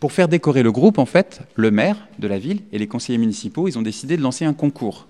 Pour 0.00 0.12
faire 0.12 0.28
décorer 0.28 0.62
le 0.62 0.72
groupe, 0.72 0.98
en 0.98 1.06
fait, 1.06 1.42
le 1.54 1.70
maire 1.70 1.96
de 2.18 2.26
la 2.26 2.38
ville 2.38 2.60
et 2.72 2.78
les 2.78 2.88
conseillers 2.88 3.18
municipaux, 3.18 3.68
ils 3.68 3.78
ont 3.78 3.82
décidé 3.82 4.16
de 4.16 4.22
lancer 4.22 4.44
un 4.44 4.52
concours. 4.52 5.06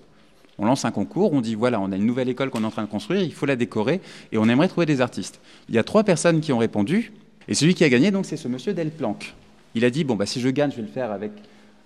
On 0.59 0.65
lance 0.65 0.85
un 0.85 0.91
concours, 0.91 1.33
on 1.33 1.41
dit 1.41 1.55
voilà, 1.55 1.81
on 1.81 1.91
a 1.91 1.95
une 1.95 2.05
nouvelle 2.05 2.29
école 2.29 2.51
qu'on 2.51 2.61
est 2.61 2.67
en 2.67 2.71
train 2.71 2.83
de 2.83 2.89
construire, 2.89 3.21
il 3.21 3.33
faut 3.33 3.47
la 3.47 3.55
décorer 3.55 4.01
et 4.31 4.37
on 4.37 4.47
aimerait 4.47 4.67
trouver 4.67 4.85
des 4.85 5.01
artistes. 5.01 5.39
Il 5.67 5.75
y 5.75 5.79
a 5.79 5.83
trois 5.83 6.03
personnes 6.03 6.41
qui 6.41 6.53
ont 6.53 6.59
répondu 6.59 7.11
et 7.47 7.55
celui 7.55 7.73
qui 7.73 7.83
a 7.83 7.89
gagné, 7.89 8.11
donc, 8.11 8.25
c'est 8.25 8.37
ce 8.37 8.47
monsieur 8.47 8.73
Delplanque. 8.73 9.33
Il 9.75 9.83
a 9.83 9.89
dit 9.89 10.03
bon 10.03 10.15
bah 10.15 10.27
si 10.27 10.39
je 10.39 10.49
gagne, 10.49 10.69
je 10.69 10.75
vais 10.75 10.83
le 10.83 10.87
faire 10.87 11.11
avec 11.11 11.31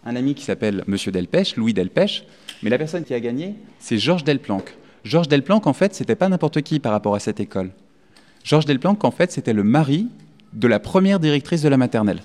un 0.06 0.16
ami 0.16 0.36
qui 0.36 0.44
s'appelle 0.44 0.84
Monsieur 0.88 1.12
Delpech, 1.12 1.56
Louis 1.58 1.74
Delpech, 1.74 2.24
mais 2.64 2.70
la 2.70 2.78
personne 2.78 3.04
qui 3.04 3.14
a 3.14 3.20
gagné, 3.20 3.56
c'est 3.80 3.98
Georges 3.98 4.24
Delplanque. 4.24 4.76
Georges 5.04 5.28
Delplanque, 5.28 5.68
en 5.68 5.74
fait, 5.74 5.94
c'était 5.94 6.16
pas 6.16 6.30
n'importe 6.30 6.62
qui 6.62 6.80
par 6.80 6.92
rapport 6.92 7.16
à 7.16 7.20
cette 7.20 7.40
école. 7.40 7.72
Georges 8.48 8.64
Delplanque, 8.64 9.04
en 9.04 9.12
fait, 9.12 9.30
c'était 9.34 9.52
le 9.52 9.66
mari 9.66 10.08
de 10.54 10.70
la 10.70 10.80
première 10.80 11.20
directrice 11.20 11.62
de 11.62 11.68
la 11.68 11.76
maternelle. 11.76 12.22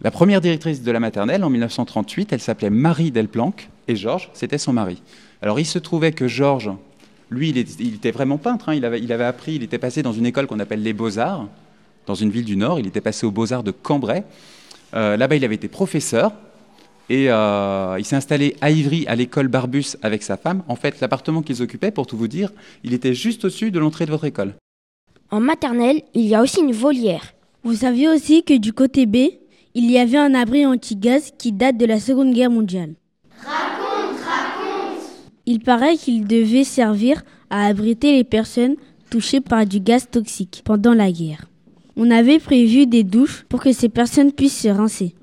La 0.00 0.10
première 0.10 0.40
directrice 0.40 0.80
de 0.80 0.90
la 0.90 0.98
maternelle, 0.98 1.44
en 1.44 1.50
1938, 1.50 2.32
elle 2.32 2.40
s'appelait 2.40 2.70
Marie 2.70 3.10
Delplanque, 3.10 3.68
et 3.86 3.94
Georges, 3.94 4.30
c'était 4.32 4.56
son 4.56 4.72
mari. 4.72 5.02
Alors 5.42 5.60
il 5.60 5.66
se 5.66 5.78
trouvait 5.78 6.12
que 6.12 6.26
Georges, 6.26 6.70
lui, 7.30 7.50
il 7.50 7.58
était, 7.58 8.12
vraiment 8.12 8.38
peintre, 8.38 8.70
hein. 8.70 8.74
il, 8.74 8.86
avait, 8.86 9.24
appris, 9.24 9.56
il 9.56 9.62
était 9.62 9.76
passé 9.76 10.02
dans 10.02 10.14
une 10.14 10.24
école 10.24 10.46
qu'on 10.46 10.58
appelle 10.58 10.82
les 10.82 10.94
Beaux-Arts, 10.94 11.46
dans 12.06 12.14
une 12.14 12.30
ville 12.30 12.46
du 12.46 12.56
Nord, 12.56 12.80
il 12.80 12.86
était 12.86 13.02
passé 13.02 13.26
aux 13.26 13.30
Beaux-Arts 13.30 13.62
de 13.62 13.72
Cambrai. 13.72 14.24
Euh, 14.94 15.18
là-bas, 15.18 15.36
il 15.36 15.44
avait 15.44 15.56
été 15.56 15.68
professeur, 15.68 16.32
et 17.10 17.30
euh, 17.30 17.96
il 17.98 18.06
s'est 18.06 18.16
installé 18.16 18.56
à 18.62 18.70
Ivry, 18.70 19.04
à 19.06 19.16
l'école 19.16 19.48
Barbus, 19.48 19.98
avec 20.00 20.22
sa 20.22 20.38
femme. 20.38 20.62
En 20.68 20.76
fait, 20.76 20.98
l'appartement 21.02 21.42
qu'ils 21.42 21.60
occupaient, 21.60 21.90
pour 21.90 22.06
tout 22.06 22.16
vous 22.16 22.28
dire, 22.28 22.52
il 22.84 22.94
était 22.94 23.12
juste 23.12 23.44
au-dessus 23.44 23.70
de 23.70 23.78
l'entrée 23.78 24.06
de 24.06 24.10
votre 24.10 24.24
école. 24.24 24.54
En 25.32 25.40
maternelle, 25.40 26.02
il 26.12 26.26
y 26.26 26.34
a 26.34 26.42
aussi 26.42 26.60
une 26.60 26.72
volière. 26.72 27.32
Vous 27.64 27.74
saviez 27.74 28.06
aussi 28.06 28.42
que 28.42 28.58
du 28.58 28.74
côté 28.74 29.06
B, 29.06 29.16
il 29.74 29.90
y 29.90 29.96
avait 29.96 30.18
un 30.18 30.34
abri 30.34 30.66
anti-gaz 30.66 31.32
qui 31.38 31.52
date 31.52 31.78
de 31.78 31.86
la 31.86 31.98
Seconde 31.98 32.34
Guerre 32.34 32.50
mondiale. 32.50 32.92
Raconte, 33.38 34.20
raconte 34.20 35.00
Il 35.46 35.60
paraît 35.60 35.96
qu'il 35.96 36.26
devait 36.26 36.64
servir 36.64 37.22
à 37.48 37.64
abriter 37.64 38.12
les 38.12 38.24
personnes 38.24 38.76
touchées 39.08 39.40
par 39.40 39.64
du 39.64 39.80
gaz 39.80 40.06
toxique 40.10 40.60
pendant 40.66 40.92
la 40.92 41.10
guerre. 41.10 41.46
On 41.96 42.10
avait 42.10 42.38
prévu 42.38 42.86
des 42.86 43.02
douches 43.02 43.46
pour 43.48 43.62
que 43.62 43.72
ces 43.72 43.88
personnes 43.88 44.32
puissent 44.32 44.60
se 44.60 44.68
rincer. 44.68 45.14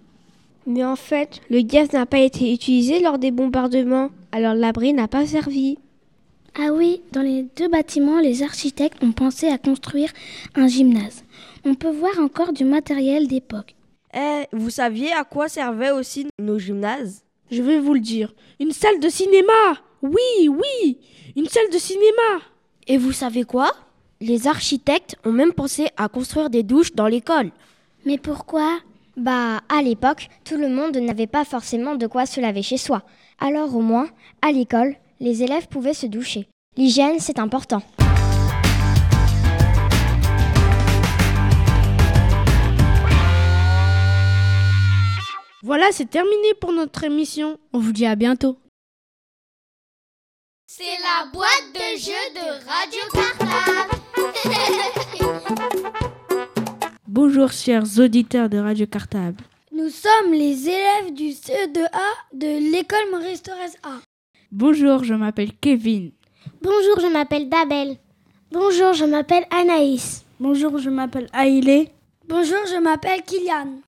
Mais 0.65 0.83
en 0.83 0.95
fait, 0.95 1.39
le 1.51 1.61
gaz 1.61 1.93
n'a 1.93 2.07
pas 2.07 2.19
été 2.19 2.51
utilisé 2.51 2.99
lors 2.99 3.19
des 3.19 3.29
bombardements, 3.29 4.09
alors 4.31 4.55
l'abri 4.55 4.91
n'a 4.91 5.07
pas 5.07 5.27
servi. 5.27 5.77
Ah 6.57 6.71
oui, 6.73 7.01
dans 7.11 7.21
les 7.21 7.43
deux 7.55 7.67
bâtiments, 7.67 8.19
les 8.19 8.43
architectes 8.43 9.03
ont 9.03 9.11
pensé 9.11 9.47
à 9.47 9.57
construire 9.57 10.11
un 10.55 10.67
gymnase. 10.67 11.23
On 11.65 11.75
peut 11.75 11.91
voir 11.91 12.19
encore 12.19 12.53
du 12.53 12.65
matériel 12.65 13.27
d'époque. 13.27 13.75
Eh, 14.15 14.45
vous 14.51 14.69
saviez 14.69 15.11
à 15.11 15.23
quoi 15.23 15.47
servaient 15.47 15.91
aussi 15.91 16.27
nos 16.39 16.57
gymnases? 16.57 17.23
Je 17.51 17.61
vais 17.61 17.79
vous 17.79 17.93
le 17.93 17.99
dire. 17.99 18.33
Une 18.59 18.71
salle 18.71 18.99
de 18.99 19.09
cinéma 19.09 19.53
Oui, 20.01 20.47
oui 20.49 20.97
Une 21.35 21.47
salle 21.47 21.69
de 21.71 21.77
cinéma 21.77 22.41
Et 22.87 22.97
vous 22.97 23.11
savez 23.11 23.43
quoi? 23.43 23.71
Les 24.21 24.47
architectes 24.47 25.15
ont 25.25 25.31
même 25.31 25.53
pensé 25.53 25.87
à 25.97 26.09
construire 26.09 26.49
des 26.49 26.63
douches 26.63 26.93
dans 26.93 27.07
l'école. 27.07 27.51
Mais 28.05 28.17
pourquoi? 28.17 28.79
Bah, 29.15 29.61
à 29.69 29.81
l'époque, 29.81 30.29
tout 30.43 30.57
le 30.57 30.69
monde 30.69 30.97
n'avait 30.97 31.27
pas 31.27 31.45
forcément 31.45 31.95
de 31.95 32.07
quoi 32.07 32.25
se 32.25 32.39
laver 32.39 32.61
chez 32.63 32.77
soi. 32.77 33.03
Alors 33.39 33.75
au 33.75 33.81
moins, 33.81 34.07
à 34.41 34.51
l'école, 34.51 34.95
les 35.19 35.43
élèves 35.43 35.67
pouvaient 35.67 35.93
se 35.93 36.05
doucher. 36.05 36.47
L'hygiène, 36.77 37.19
c'est 37.19 37.39
important. 37.39 37.81
Voilà, 45.61 45.91
c'est 45.91 46.09
terminé 46.09 46.53
pour 46.61 46.71
notre 46.71 47.03
émission. 47.03 47.59
On 47.73 47.79
vous 47.79 47.91
dit 47.91 48.05
à 48.05 48.15
bientôt. 48.15 48.57
C'est 50.67 50.83
la 50.83 51.29
boîte 51.31 51.73
de 51.73 51.97
jeux 51.97 52.29
de 52.35 52.45
Radio 52.65 53.01
Cartable. 53.13 53.99
Bonjour 57.07 57.51
chers 57.51 57.99
auditeurs 57.99 58.49
de 58.49 58.57
Radio 58.57 58.85
Cartable. 58.87 59.43
Nous 59.73 59.89
sommes 59.89 60.31
les 60.31 60.69
élèves 60.69 61.13
du 61.13 61.29
CE2A 61.29 61.89
de 62.33 62.71
l'école 62.71 63.11
Maurice 63.11 63.43
Torres 63.43 63.75
A. 63.83 63.99
Bonjour, 64.51 65.03
je 65.03 65.13
m'appelle 65.13 65.51
Kevin. 65.61 66.09
Bonjour, 66.63 66.99
je 66.99 67.13
m'appelle 67.13 67.49
Dabel. 67.49 67.97
Bonjour, 68.51 68.93
je 68.93 69.05
m'appelle 69.05 69.45
Anaïs. 69.51 70.25
Bonjour, 70.39 70.79
je 70.79 70.89
m'appelle 70.89 71.27
Aïlé. 71.33 71.89
Bonjour, 72.27 72.57
je 72.65 72.81
m'appelle 72.81 73.21
Kylian. 73.21 73.79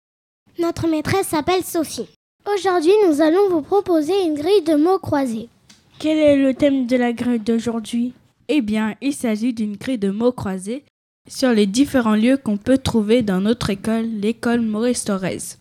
Notre 0.60 0.88
maîtresse 0.88 1.30
s'appelle 1.30 1.64
Sophie. 1.64 2.10
Aujourd'hui, 2.46 2.92
nous 3.08 3.22
allons 3.22 3.50
vous 3.50 3.64
proposer 3.64 4.14
une 4.24 4.36
grille 4.36 4.62
de 4.62 4.76
mots 4.76 5.00
croisés. 5.00 5.50
Quel 5.98 6.20
est 6.20 6.36
le 6.36 6.54
thème 6.54 6.86
de 6.86 6.96
la 6.96 7.12
grille 7.12 7.40
d'aujourd'hui? 7.40 8.14
Eh 8.48 8.62
bien, 8.62 8.94
il 9.02 9.14
s'agit 9.14 9.54
d'une 9.54 9.78
grille 9.78 9.98
de 9.98 10.12
mots 10.12 10.32
croisés 10.32 10.86
sur 11.28 11.54
les 11.54 11.66
différents 11.66 12.16
lieux 12.16 12.38
qu'on 12.38 12.58
peut 12.58 12.78
trouver 12.78 13.24
dans 13.24 13.42
notre 13.42 13.72
école, 13.72 14.06
l'école 14.06 14.62
Maurice 14.62 15.06
Torres. 15.06 15.58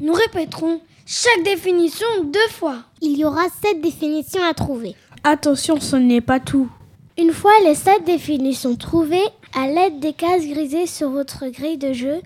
Nous 0.00 0.12
répéterons 0.12 0.82
chaque 1.06 1.42
définition 1.44 2.06
deux 2.24 2.48
fois. 2.50 2.78
Il 3.02 3.16
y 3.18 3.24
aura 3.24 3.44
sept 3.62 3.80
définitions 3.80 4.42
à 4.42 4.54
trouver. 4.54 4.94
Attention, 5.22 5.80
ce 5.80 5.96
n'est 5.96 6.20
pas 6.20 6.40
tout. 6.40 6.68
Une 7.18 7.32
fois 7.32 7.52
les 7.64 7.74
sept 7.74 8.04
définitions 8.04 8.76
trouvées, 8.76 9.28
à 9.54 9.68
l'aide 9.68 10.00
des 10.00 10.12
cases 10.12 10.46
grisées 10.46 10.86
sur 10.86 11.10
votre 11.10 11.46
grille 11.48 11.78
de 11.78 11.92
jeu, 11.92 12.20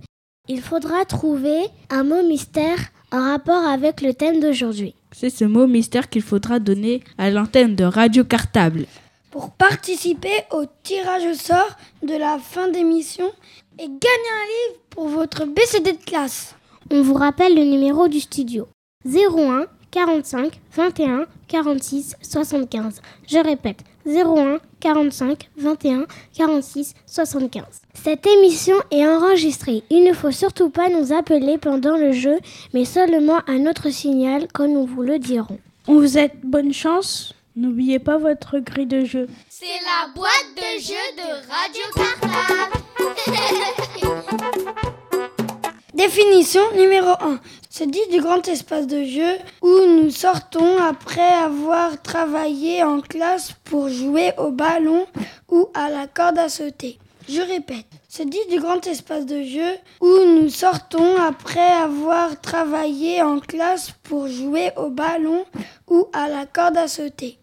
il 0.48 0.62
faudra 0.62 1.04
trouver 1.04 1.58
un 1.90 2.04
mot 2.04 2.22
mystère 2.22 2.78
en 3.12 3.22
rapport 3.22 3.66
avec 3.66 4.00
le 4.00 4.14
thème 4.14 4.40
d'aujourd'hui. 4.40 4.94
C'est 5.12 5.30
ce 5.30 5.44
mot 5.44 5.66
mystère 5.66 6.08
qu'il 6.08 6.22
faudra 6.22 6.58
donner 6.58 7.02
à 7.18 7.30
l'antenne 7.30 7.74
de 7.74 7.84
Radio 7.84 8.24
Cartable. 8.24 8.86
Pour 9.30 9.50
participer 9.50 10.44
au 10.52 10.64
tirage 10.82 11.26
au 11.26 11.34
sort 11.34 11.76
de 12.02 12.16
la 12.16 12.38
fin 12.38 12.68
d'émission 12.68 13.30
et 13.78 13.86
gagner 13.86 13.90
un 13.90 14.46
livre 14.46 14.80
pour 14.90 15.08
votre 15.08 15.44
BCD 15.44 15.92
de 15.92 16.04
classe. 16.04 16.54
On 16.90 17.02
vous 17.02 17.14
rappelle 17.14 17.54
le 17.54 17.64
numéro 17.64 18.08
du 18.08 18.18
studio 18.18 18.66
01 19.04 19.66
45 19.90 20.58
21 20.74 21.26
46 21.46 22.16
75. 22.22 23.02
Je 23.26 23.36
répète 23.38 23.80
01 24.06 24.58
45 24.80 25.50
21 25.58 26.06
46 26.34 26.94
75. 27.04 27.64
Cette 27.92 28.26
émission 28.26 28.76
est 28.90 29.06
enregistrée. 29.06 29.82
Il 29.90 30.04
ne 30.04 30.14
faut 30.14 30.30
surtout 30.30 30.70
pas 30.70 30.88
nous 30.88 31.12
appeler 31.12 31.58
pendant 31.58 31.98
le 31.98 32.12
jeu, 32.12 32.38
mais 32.72 32.86
seulement 32.86 33.40
à 33.46 33.58
notre 33.58 33.90
signal 33.90 34.48
quand 34.54 34.68
nous 34.68 34.86
vous 34.86 35.02
le 35.02 35.18
dirons. 35.18 35.58
On 35.88 36.00
vous 36.00 36.08
souhaite 36.08 36.40
bonne 36.42 36.72
chance. 36.72 37.34
N'oubliez 37.54 37.98
pas 37.98 38.16
votre 38.16 38.60
grille 38.60 38.86
de 38.86 39.04
jeu. 39.04 39.26
C'est 39.50 39.66
la 39.66 40.08
boîte 40.14 40.54
de 40.56 40.80
jeu 40.80 40.94
de 41.16 41.28
Radio 41.50 41.82
Cartable. 41.94 42.78
Définition 45.98 46.60
numéro 46.76 47.10
1. 47.10 47.40
Se 47.70 47.82
dit 47.82 48.06
du 48.12 48.20
grand 48.20 48.46
espace 48.46 48.86
de 48.86 49.02
jeu 49.02 49.36
où 49.62 49.84
nous 49.84 50.10
sortons 50.12 50.78
après 50.78 51.34
avoir 51.44 52.00
travaillé 52.00 52.84
en 52.84 53.00
classe 53.00 53.56
pour 53.64 53.88
jouer 53.88 54.30
au 54.38 54.52
ballon 54.52 55.06
ou 55.48 55.68
à 55.74 55.90
la 55.90 56.06
corde 56.06 56.38
à 56.38 56.48
sauter. 56.48 57.00
Je 57.28 57.40
répète, 57.40 57.88
se 58.08 58.22
dit 58.22 58.38
du 58.48 58.60
grand 58.60 58.86
espace 58.86 59.26
de 59.26 59.42
jeu 59.42 59.72
où 60.00 60.24
nous 60.24 60.50
sortons 60.50 61.16
après 61.16 61.72
avoir 61.82 62.40
travaillé 62.40 63.20
en 63.20 63.40
classe 63.40 63.90
pour 64.04 64.28
jouer 64.28 64.70
au 64.76 64.90
ballon 64.90 65.46
ou 65.88 66.06
à 66.12 66.28
la 66.28 66.46
corde 66.46 66.76
à 66.76 66.86
sauter. 66.86 67.40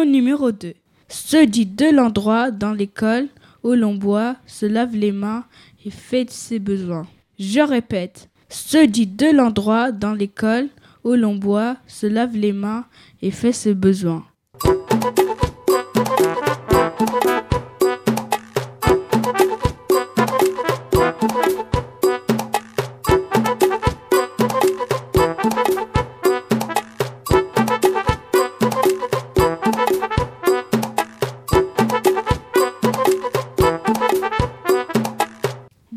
Numéro 0.00 0.52
2. 0.52 0.72
Se 1.08 1.44
dit 1.44 1.66
de 1.66 1.94
l'endroit 1.94 2.50
dans 2.50 2.72
l'école 2.72 3.28
où 3.62 3.72
l'on 3.72 3.94
boit, 3.94 4.36
se 4.46 4.64
lave 4.64 4.96
les 4.96 5.12
mains 5.12 5.44
et 5.84 5.90
fait 5.90 6.30
ses 6.30 6.58
besoins. 6.58 7.06
Je 7.38 7.60
répète. 7.60 8.30
Se 8.48 8.86
dit 8.86 9.06
de 9.06 9.30
l'endroit 9.30 9.92
dans 9.92 10.14
l'école 10.14 10.68
où 11.04 11.12
l'on 11.12 11.36
boit, 11.36 11.76
se 11.86 12.06
lave 12.06 12.36
les 12.36 12.54
mains 12.54 12.86
et 13.20 13.30
fait 13.30 13.52
ses 13.52 13.74
besoins. 13.74 14.24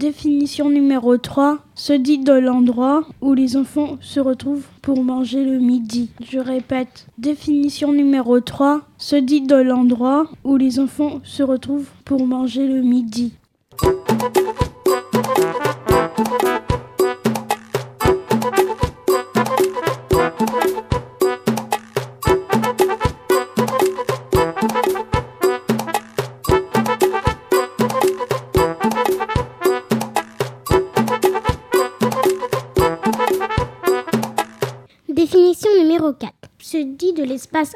Définition 0.06 0.70
numéro 0.70 1.18
3. 1.18 1.58
Se 1.74 1.92
dit 1.92 2.20
de 2.20 2.34
l'endroit 2.34 3.08
où 3.22 3.34
les 3.34 3.58
enfants 3.58 3.98
se 4.02 4.20
retrouvent 4.20 4.68
pour 4.84 5.04
manger 5.04 5.44
le 5.44 5.58
midi. 5.58 6.12
Je 6.24 6.38
répète. 6.38 7.08
Définition 7.18 7.92
numéro 7.92 8.40
3. 8.40 8.82
Se 9.00 9.16
dit 9.16 9.42
de 9.42 9.56
l'endroit 9.56 10.28
où 10.44 10.58
les 10.58 10.80
enfants 10.80 11.22
se 11.24 11.42
retrouvent 11.42 11.90
pour 12.06 12.28
manger 12.28 12.68
le 12.68 12.84
midi. 12.84 13.34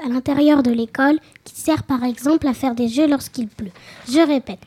À 0.03 0.09
l'intérieur 0.09 0.63
de 0.63 0.71
l'école 0.71 1.19
qui 1.43 1.55
sert 1.55 1.83
par 1.83 2.03
exemple 2.03 2.47
à 2.47 2.53
faire 2.53 2.75
des 2.75 2.87
jeux 2.87 3.07
lorsqu'il 3.07 3.47
pleut. 3.47 3.71
Je 4.07 4.19
répète. 4.25 4.59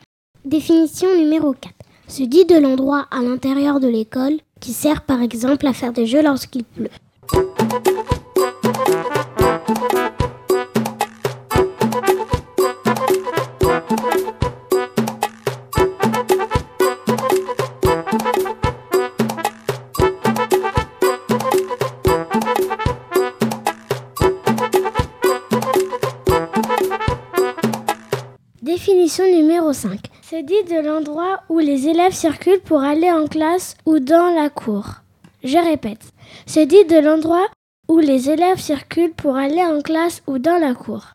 Définition 0.45 1.07
numéro 1.17 1.53
4. 1.53 1.73
Se 2.07 2.23
dit 2.23 2.45
de 2.45 2.55
l'endroit 2.55 3.07
à 3.11 3.21
l'intérieur 3.21 3.79
de 3.79 3.87
l'école 3.87 4.39
qui 4.59 4.73
sert 4.73 5.01
par 5.01 5.21
exemple 5.21 5.67
à 5.67 5.73
faire 5.73 5.93
des 5.93 6.05
jeux 6.05 6.21
lorsqu'il 6.21 6.63
pleut. 6.63 6.89
Numéro 29.21 29.73
5. 29.73 29.99
Se 30.21 30.41
dit 30.41 30.63
de 30.73 30.81
l'endroit 30.81 31.41
où 31.49 31.59
les 31.59 31.87
élèves 31.87 32.13
circulent 32.13 32.61
pour 32.61 32.81
aller 32.81 33.11
en 33.11 33.27
classe 33.27 33.75
ou 33.85 33.99
dans 33.99 34.33
la 34.33 34.49
cour. 34.49 34.85
Je 35.43 35.57
répète. 35.57 36.11
Se 36.47 36.61
dit 36.61 36.85
de 36.85 36.97
l'endroit 36.97 37.47
où 37.87 37.99
les 37.99 38.29
élèves 38.31 38.59
circulent 38.59 39.13
pour 39.13 39.35
aller 39.35 39.63
en 39.63 39.81
classe 39.81 40.23
ou 40.25 40.39
dans 40.39 40.57
la 40.57 40.73
cour. 40.73 41.13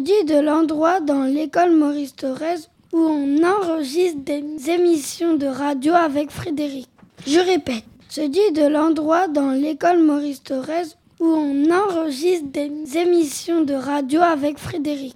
Dit 0.00 0.24
de 0.24 0.38
l'endroit 0.38 1.00
dans 1.00 1.24
l'école 1.24 1.72
Maurice 1.72 2.14
Thorez 2.14 2.68
où 2.92 2.98
on 2.98 3.42
enregistre 3.42 4.20
des 4.20 4.70
émissions 4.70 5.36
de 5.36 5.46
radio 5.46 5.94
avec 5.94 6.30
Frédéric. 6.30 6.88
Je 7.26 7.40
répète. 7.40 7.84
Se 8.08 8.22
dit 8.22 8.52
de 8.52 8.66
l'endroit 8.66 9.28
dans 9.28 9.50
l'école 9.50 9.98
Maurice 9.98 10.42
Thorez 10.42 10.94
où 11.20 11.26
on 11.26 11.70
enregistre 11.70 12.46
des 12.50 12.70
émissions 12.96 13.62
de 13.62 13.74
radio 13.74 14.20
avec 14.20 14.58
Frédéric. 14.58 15.14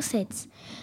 7. 0.00 0.26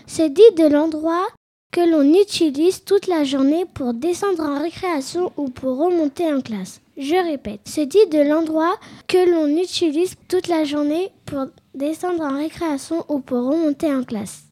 Se 0.08 0.23
dit 0.27 0.56
de 0.58 0.67
l'endroit 0.67 1.27
que 1.71 1.82
l'on 1.82 2.13
utilise 2.19 2.84
toute 2.84 3.08
la 3.08 3.23
journée 3.23 3.65
pour 3.73 3.93
descendre 3.93 4.43
en 4.43 4.62
récréation 4.62 5.32
ou 5.38 5.49
pour 5.49 5.77
remonter 5.77 6.34
en 6.34 6.41
classe. 6.41 6.82
Je 6.97 7.15
répète. 7.15 7.62
Se 7.65 7.82
dit 7.82 8.06
de 8.12 8.27
l'endroit 8.27 8.75
que 9.08 9.30
l'on 9.30 9.47
utilise 9.62 10.15
toute 10.27 10.47
la 10.47 10.63
journée 10.63 11.12
pour 11.25 11.45
descendre 11.75 12.23
en 12.23 12.38
récréation 12.38 13.06
ou 13.10 13.19
pour 13.19 13.45
remonter 13.45 13.93
en 13.93 14.03
classe. 14.03 14.43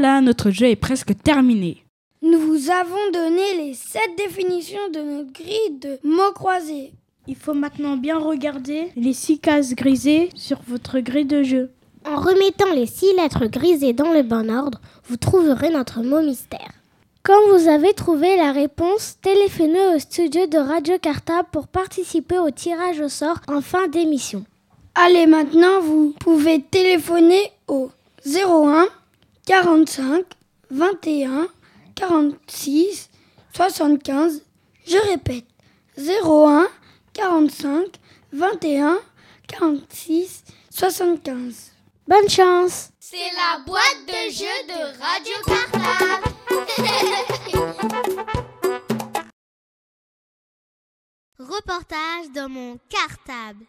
Voilà, 0.00 0.20
notre 0.20 0.50
jeu 0.50 0.66
est 0.66 0.76
presque 0.76 1.20
terminé. 1.24 1.82
Nous 2.22 2.38
vous 2.38 2.70
avons 2.70 3.10
donné 3.12 3.54
les 3.56 3.74
7 3.74 4.00
définitions 4.16 4.88
de 4.94 5.00
notre 5.00 5.32
grille 5.32 5.80
de 5.80 5.98
mots 6.04 6.30
croisés. 6.36 6.92
Il 7.26 7.34
faut 7.34 7.52
maintenant 7.52 7.96
bien 7.96 8.16
regarder 8.16 8.92
les 8.94 9.12
six 9.12 9.40
cases 9.40 9.74
grisées 9.74 10.30
sur 10.36 10.60
votre 10.68 11.00
grille 11.00 11.24
de 11.24 11.42
jeu. 11.42 11.72
En 12.08 12.14
remettant 12.14 12.72
les 12.76 12.86
six 12.86 13.12
lettres 13.16 13.46
grisées 13.46 13.92
dans 13.92 14.12
le 14.12 14.22
bon 14.22 14.48
ordre, 14.48 14.80
vous 15.08 15.16
trouverez 15.16 15.70
notre 15.70 16.04
mot 16.04 16.22
mystère. 16.22 16.70
Quand 17.24 17.48
vous 17.50 17.66
avez 17.66 17.92
trouvé 17.92 18.36
la 18.36 18.52
réponse, 18.52 19.16
téléphonez 19.20 19.96
au 19.96 19.98
studio 19.98 20.46
de 20.46 20.58
Radio 20.58 20.96
Cartable 21.02 21.48
pour 21.50 21.66
participer 21.66 22.38
au 22.38 22.52
tirage 22.52 23.00
au 23.00 23.08
sort 23.08 23.40
en 23.48 23.60
fin 23.60 23.88
d'émission. 23.88 24.44
Allez, 24.94 25.26
maintenant, 25.26 25.80
vous 25.82 26.14
pouvez 26.20 26.62
téléphoner 26.62 27.50
au 27.66 27.90
01 28.24 28.86
45 29.48 30.26
21 30.70 31.48
46 31.94 33.08
75. 33.54 34.42
Je 34.86 34.98
répète, 35.08 35.46
01 35.96 36.68
45 37.14 37.86
21 38.30 38.98
46 39.46 40.44
75. 40.68 41.72
Bonne 42.06 42.28
chance 42.28 42.90
C'est 43.00 43.16
la 43.16 43.60
boîte 43.64 44.04
de 44.06 44.30
jeu 44.30 44.44
de 44.68 44.80
Radio 45.00 45.32
Cartable. 45.46 46.28
Reportage 51.38 52.30
dans 52.34 52.50
mon 52.50 52.78
cartable. 52.90 53.64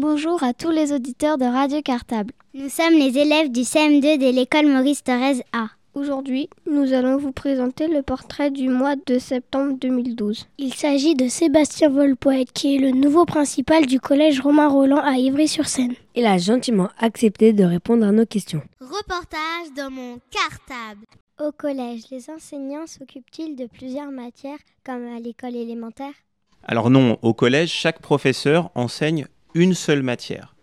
Bonjour 0.00 0.44
à 0.44 0.54
tous 0.54 0.70
les 0.70 0.92
auditeurs 0.92 1.38
de 1.38 1.44
Radio 1.44 1.82
Cartable. 1.82 2.32
Nous 2.54 2.68
sommes 2.68 2.94
les 2.94 3.18
élèves 3.18 3.50
du 3.50 3.62
CM2 3.62 4.16
de 4.16 4.32
l'école 4.32 4.68
Maurice 4.68 5.02
Thorez 5.02 5.42
A. 5.52 5.70
Aujourd'hui, 5.92 6.48
nous 6.70 6.92
allons 6.92 7.16
vous 7.16 7.32
présenter 7.32 7.88
le 7.88 8.02
portrait 8.02 8.52
du 8.52 8.68
mois 8.68 8.94
de 8.94 9.18
septembre 9.18 9.76
2012. 9.80 10.46
Il 10.58 10.72
s'agit 10.72 11.16
de 11.16 11.26
Sébastien 11.26 11.88
Volpoète, 11.88 12.52
qui 12.52 12.76
est 12.76 12.78
le 12.78 12.92
nouveau 12.92 13.24
principal 13.24 13.86
du 13.86 13.98
collège 13.98 14.40
Romain 14.40 14.68
Roland 14.68 15.02
à 15.02 15.14
Ivry-sur-Seine. 15.14 15.94
Il 16.14 16.26
a 16.26 16.38
gentiment 16.38 16.90
accepté 17.00 17.52
de 17.52 17.64
répondre 17.64 18.06
à 18.06 18.12
nos 18.12 18.24
questions. 18.24 18.62
Reportage 18.80 19.74
dans 19.76 19.90
mon 19.90 20.20
cartable. 20.30 21.06
Au 21.44 21.50
collège, 21.50 22.02
les 22.12 22.30
enseignants 22.30 22.86
s'occupent-ils 22.86 23.56
de 23.56 23.66
plusieurs 23.66 24.12
matières 24.12 24.60
comme 24.86 25.08
à 25.08 25.18
l'école 25.18 25.56
élémentaire? 25.56 26.14
Alors 26.62 26.88
non, 26.88 27.18
au 27.22 27.34
collège, 27.34 27.72
chaque 27.72 28.00
professeur 28.00 28.70
enseigne 28.76 29.26
une 29.54 29.74
seule 29.74 30.02
matière. 30.02 30.54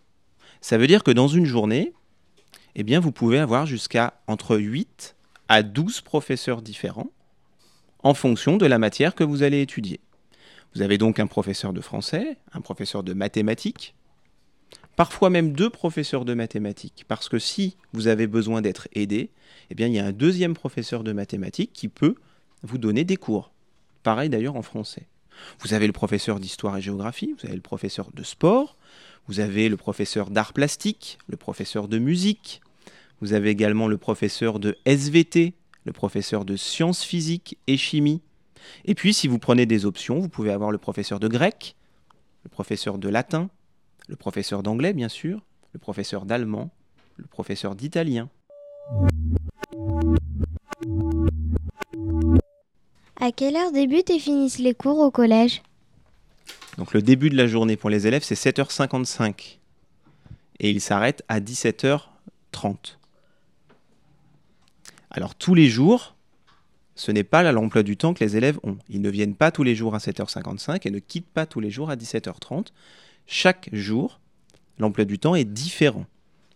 Ça 0.62 0.78
veut 0.78 0.88
dire 0.88 1.04
que 1.04 1.12
dans 1.12 1.28
une 1.28 1.46
journée, 1.46 1.94
eh 2.76 2.84
bien, 2.84 3.00
vous 3.00 3.12
pouvez 3.12 3.40
avoir 3.40 3.66
jusqu'à 3.66 4.20
entre 4.28 4.58
8 4.58 5.16
à 5.48 5.64
12 5.64 6.02
professeurs 6.02 6.62
différents 6.62 7.12
en 8.04 8.14
fonction 8.14 8.58
de 8.58 8.66
la 8.66 8.78
matière 8.78 9.16
que 9.16 9.24
vous 9.24 9.44
allez 9.44 9.62
étudier. 9.62 10.00
Vous 10.74 10.82
avez 10.82 10.98
donc 10.98 11.20
un 11.20 11.28
professeur 11.28 11.72
de 11.72 11.82
français, 11.82 12.38
un 12.54 12.62
professeur 12.62 13.02
de 13.04 13.14
mathématiques, 13.14 13.96
parfois 14.96 15.30
même 15.30 15.54
deux 15.54 15.70
professeurs 15.70 16.26
de 16.26 16.34
mathématiques, 16.34 17.06
parce 17.08 17.30
que 17.30 17.40
si 17.40 17.78
vous 17.94 18.08
avez 18.08 18.28
besoin 18.28 18.62
d'être 18.62 18.88
aidé, 18.94 19.32
eh 19.70 19.76
bien, 19.76 19.88
il 19.88 19.94
y 19.94 20.00
a 20.00 20.06
un 20.06 20.12
deuxième 20.12 20.54
professeur 20.54 21.04
de 21.04 21.14
mathématiques 21.14 21.74
qui 21.74 21.88
peut 21.88 22.16
vous 22.64 22.78
donner 22.78 23.04
des 23.04 23.18
cours. 23.18 23.52
Pareil 24.04 24.30
d'ailleurs 24.30 24.56
en 24.56 24.62
français. 24.62 25.08
Vous 25.60 25.74
avez 25.74 25.88
le 25.88 25.94
professeur 25.94 26.40
d'histoire 26.40 26.78
et 26.78 26.82
géographie, 26.82 27.34
vous 27.40 27.46
avez 27.46 27.56
le 27.56 27.62
professeur 27.62 28.10
de 28.14 28.24
sport, 28.24 28.75
vous 29.28 29.40
avez 29.40 29.70
le 29.70 29.78
professeur 29.78 30.30
d'art 30.30 30.54
plastique, 30.54 31.18
le 31.28 31.38
professeur 31.38 31.88
de 31.88 31.98
musique, 31.98 32.62
vous 33.22 33.34
avez 33.34 33.50
également 33.50 33.88
le 33.88 33.98
professeur 33.98 34.60
de 34.60 34.78
SVT, 34.86 35.54
le 35.86 35.94
professeur 35.94 36.46
de 36.46 36.56
sciences 36.56 37.04
physiques 37.04 37.58
et 37.68 37.78
chimie. 37.78 38.22
Et 38.84 38.96
puis, 38.96 39.14
si 39.14 39.28
vous 39.28 39.40
prenez 39.40 39.66
des 39.66 39.86
options, 39.86 40.20
vous 40.20 40.30
pouvez 40.30 40.52
avoir 40.52 40.72
le 40.72 40.78
professeur 40.78 41.20
de 41.20 41.28
grec, 41.28 41.76
le 42.44 42.50
professeur 42.50 42.98
de 42.98 43.10
latin, 43.10 43.50
le 44.08 44.16
professeur 44.16 44.64
d'anglais, 44.64 44.94
bien 44.94 45.10
sûr, 45.10 45.42
le 45.74 45.80
professeur 45.80 46.26
d'allemand, 46.26 46.72
le 47.18 47.26
professeur 47.26 47.76
d'italien. 47.76 48.30
À 53.20 53.32
quelle 53.32 53.56
heure 53.56 53.72
débutent 53.72 54.10
et 54.10 54.20
finissent 54.20 54.60
les 54.60 54.76
cours 54.76 55.00
au 55.00 55.10
collège? 55.10 55.64
Donc 56.78 56.94
le 56.94 57.02
début 57.02 57.30
de 57.30 57.38
la 57.38 57.48
journée 57.48 57.78
pour 57.78 57.90
les 57.90 58.08
élèves, 58.08 58.24
c'est 58.24 58.36
7h55. 58.36 59.60
Et 60.60 60.70
il 60.70 60.82
s'arrête 60.82 61.24
à 61.28 61.40
17h30. 61.40 62.98
Alors 65.12 65.36
tous 65.36 65.56
les 65.56 65.68
jours, 65.68 66.16
ce 66.96 67.12
n'est 67.12 67.24
pas 67.24 67.50
l'emploi 67.52 67.84
du 67.84 67.98
temps 67.98 68.14
que 68.14 68.24
les 68.24 68.38
élèves 68.38 68.60
ont. 68.64 68.78
Ils 68.90 69.02
ne 69.02 69.10
viennent 69.10 69.36
pas 69.36 69.52
tous 69.52 69.64
les 69.64 69.76
jours 69.76 69.96
à 69.96 70.00
7h55 70.00 70.88
et 70.88 70.92
ne 70.92 71.00
quittent 71.00 71.30
pas 71.30 71.46
tous 71.46 71.60
les 71.60 71.70
jours 71.70 71.90
à 71.90 71.96
17h30. 71.96 72.68
Chaque 73.28 73.70
jour, 73.74 74.20
l'emploi 74.80 75.06
du 75.06 75.20
temps 75.20 75.36
est 75.36 75.46
différent. 75.46 76.06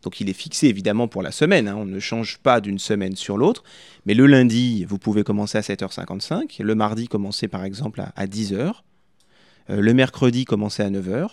Donc 0.01 0.21
il 0.21 0.29
est 0.29 0.33
fixé 0.33 0.67
évidemment 0.67 1.07
pour 1.07 1.21
la 1.21 1.31
semaine, 1.31 1.67
hein. 1.67 1.75
on 1.75 1.85
ne 1.85 1.99
change 1.99 2.37
pas 2.37 2.61
d'une 2.61 2.79
semaine 2.79 3.17
sur 3.17 3.37
l'autre, 3.37 3.63
mais 4.05 4.13
le 4.13 4.27
lundi, 4.27 4.85
vous 4.85 4.97
pouvez 4.97 5.25
commencer 5.25 5.57
à 5.57 5.61
7h55, 5.61 6.63
le 6.63 6.75
mardi, 6.75 7.09
commencer 7.09 7.49
par 7.49 7.65
exemple 7.65 8.01
à, 8.15 8.25
10h, 8.25 8.53
euh, 8.53 8.71
le 9.69 9.93
mercredi, 9.93 10.45
commencer 10.45 10.83
à 10.83 10.89
9h, 10.89 11.29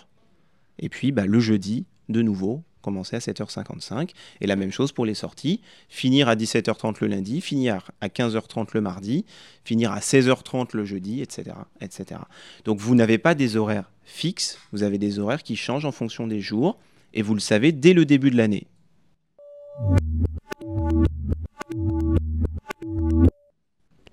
et 0.79 0.89
puis 0.89 1.11
bah, 1.11 1.25
le 1.25 1.39
jeudi, 1.39 1.85
de 2.09 2.21
nouveau, 2.21 2.63
commencer 2.81 3.17
à 3.17 3.19
7h55, 3.19 4.11
et 4.39 4.47
la 4.47 4.55
même 4.55 4.71
chose 4.71 4.91
pour 4.91 5.05
les 5.05 5.13
sorties, 5.13 5.59
finir 5.89 6.29
à 6.29 6.35
17h30 6.35 6.97
le 7.01 7.07
lundi, 7.07 7.41
finir 7.41 7.91
à 7.99 8.07
15h30 8.07 8.69
le 8.73 8.81
mardi, 8.81 9.25
finir 9.65 9.91
à 9.91 9.99
16h30 9.99 10.69
le 10.73 10.85
jeudi, 10.85 11.21
etc. 11.21 11.55
etc. 11.81 12.21
Donc 12.63 12.79
vous 12.79 12.95
n'avez 12.95 13.17
pas 13.17 13.35
des 13.35 13.57
horaires 13.57 13.91
fixes, 14.05 14.57
vous 14.71 14.83
avez 14.83 14.97
des 14.97 15.19
horaires 15.19 15.43
qui 15.43 15.55
changent 15.55 15.85
en 15.85 15.91
fonction 15.91 16.27
des 16.27 16.39
jours, 16.39 16.77
et 17.13 17.21
vous 17.21 17.33
le 17.33 17.39
savez 17.39 17.71
dès 17.71 17.93
le 17.93 18.05
début 18.05 18.31
de 18.31 18.37
l'année. 18.37 18.67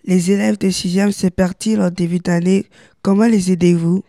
Les 0.07 0.31
élèves 0.33 0.59
de 0.59 0.69
6e 0.69 1.13
se 1.13 1.29
perdent 1.29 1.81
en 1.81 1.91
début 1.91 2.19
d'année? 2.19 2.67
Comment 3.03 3.27
les 3.27 3.53
aidez-vous? 3.53 4.03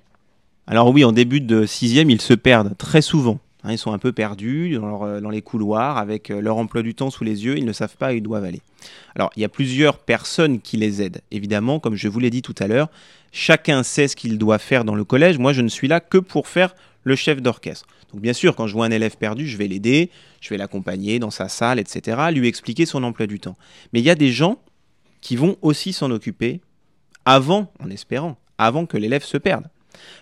Alors 0.67 0.89
oui, 0.89 1.03
en 1.03 1.11
début 1.11 1.41
de 1.41 1.65
6e, 1.65 2.09
ils 2.09 2.21
se 2.21 2.33
perdent 2.33 2.75
très 2.77 3.01
souvent. 3.01 3.39
Hein, 3.63 3.71
ils 3.71 3.77
sont 3.77 3.93
un 3.93 3.99
peu 3.99 4.11
perdus 4.11 4.77
euh, 4.77 5.21
dans, 5.21 5.29
les 5.29 5.41
couloirs 5.41 5.97
avec 5.97 6.29
euh, 6.29 6.41
leur 6.41 6.57
emploi 6.57 6.81
du 6.81 6.93
temps 6.93 7.09
sous 7.09 7.23
les 7.23 7.45
yeux, 7.45 7.57
ils 7.57 7.65
ne 7.65 7.73
savent 7.73 7.97
pas 7.97 8.11
où 8.11 8.15
ils 8.15 8.21
doivent 8.21 8.43
aller. 8.43 8.61
Alors 9.15 9.31
il 9.35 9.41
y 9.41 9.45
a 9.45 9.49
plusieurs 9.49 9.97
personnes 9.97 10.61
qui 10.61 10.77
les 10.77 11.01
aident. 11.01 11.21
Évidemment, 11.31 11.79
comme 11.79 11.95
je 11.95 12.07
vous 12.07 12.19
l'ai 12.19 12.29
dit 12.29 12.41
tout 12.41 12.55
à 12.59 12.67
l'heure, 12.67 12.89
chacun 13.31 13.83
sait 13.83 14.07
ce 14.07 14.15
qu'il 14.15 14.37
doit 14.37 14.59
faire 14.59 14.85
dans 14.85 14.95
le 14.95 15.03
collège. 15.03 15.39
Moi, 15.39 15.53
je 15.53 15.61
ne 15.61 15.67
suis 15.67 15.87
là 15.87 15.99
que 15.99 16.17
pour 16.17 16.47
faire 16.47 16.75
le 17.03 17.15
chef 17.15 17.41
d'orchestre. 17.41 17.85
Donc 18.11 18.21
bien 18.21 18.33
sûr, 18.33 18.55
quand 18.55 18.67
je 18.67 18.73
vois 18.73 18.85
un 18.85 18.91
élève 18.91 19.17
perdu, 19.17 19.47
je 19.47 19.57
vais 19.57 19.67
l'aider, 19.67 20.09
je 20.41 20.49
vais 20.49 20.57
l'accompagner 20.57 21.19
dans 21.19 21.31
sa 21.31 21.49
salle, 21.49 21.79
etc., 21.79 22.17
lui 22.31 22.47
expliquer 22.47 22.85
son 22.85 23.03
emploi 23.03 23.27
du 23.27 23.39
temps. 23.39 23.57
Mais 23.93 23.99
il 23.99 24.05
y 24.05 24.09
a 24.09 24.15
des 24.15 24.31
gens 24.31 24.59
qui 25.21 25.35
vont 25.35 25.57
aussi 25.61 25.91
s'en 25.91 26.11
occuper 26.11 26.61
avant, 27.25 27.71
en 27.79 27.89
espérant, 27.89 28.37
avant 28.57 28.85
que 28.85 28.97
l'élève 28.97 29.23
se 29.23 29.37
perde. 29.37 29.65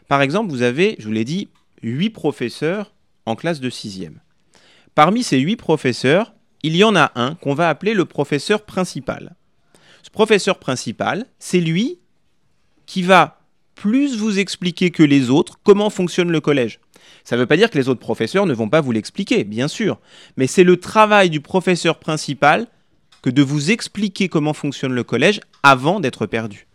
Par 0.08 0.22
exemple, 0.22 0.52
vous 0.52 0.62
avez, 0.62 0.96
je 1.00 1.06
vous 1.06 1.12
l'ai 1.12 1.26
dit, 1.26 1.50
huit 1.82 2.10
professeurs 2.10 2.94
en 3.26 3.36
classe 3.36 3.60
de 3.60 3.70
sixième. 3.70 4.20
Parmi 4.96 5.24
ces 5.24 5.40
huit 5.40 5.56
professeurs, 5.56 6.34
il 6.62 6.76
y 6.76 6.84
en 6.84 6.96
a 6.96 7.12
un 7.16 7.36
qu'on 7.36 7.54
va 7.54 7.70
appeler 7.70 7.94
le 7.94 8.06
professeur 8.06 8.64
principal. 8.64 9.36
Ce 10.04 10.10
professeur 10.10 10.60
principal, 10.60 11.26
c'est 11.40 11.60
lui 11.60 12.00
qui 12.86 13.02
va 13.02 13.40
plus 13.76 14.18
vous 14.18 14.40
expliquer 14.40 14.92
que 14.92 15.04
les 15.04 15.30
autres 15.30 15.60
comment 15.64 15.90
fonctionne 15.90 16.32
le 16.32 16.42
collège. 16.42 16.80
Ça 17.24 17.36
ne 17.36 17.42
veut 17.42 17.48
pas 17.48 17.58
dire 17.58 17.70
que 17.70 17.78
les 17.78 17.90
autres 17.90 18.00
professeurs 18.00 18.46
ne 18.46 18.54
vont 18.54 18.70
pas 18.70 18.82
vous 18.82 18.92
l'expliquer, 18.92 19.44
bien 19.44 19.68
sûr, 19.68 20.00
mais 20.38 20.48
c'est 20.48 20.64
le 20.64 20.78
travail 20.78 21.30
du 21.30 21.42
professeur 21.42 22.00
principal 22.00 22.68
que 23.22 23.30
de 23.30 23.42
vous 23.42 23.72
expliquer 23.72 24.30
comment 24.30 24.54
fonctionne 24.54 24.94
le 24.94 25.04
collège 25.04 25.40
avant 25.64 26.00
d'être 26.00 26.26
perdu. 26.26 26.68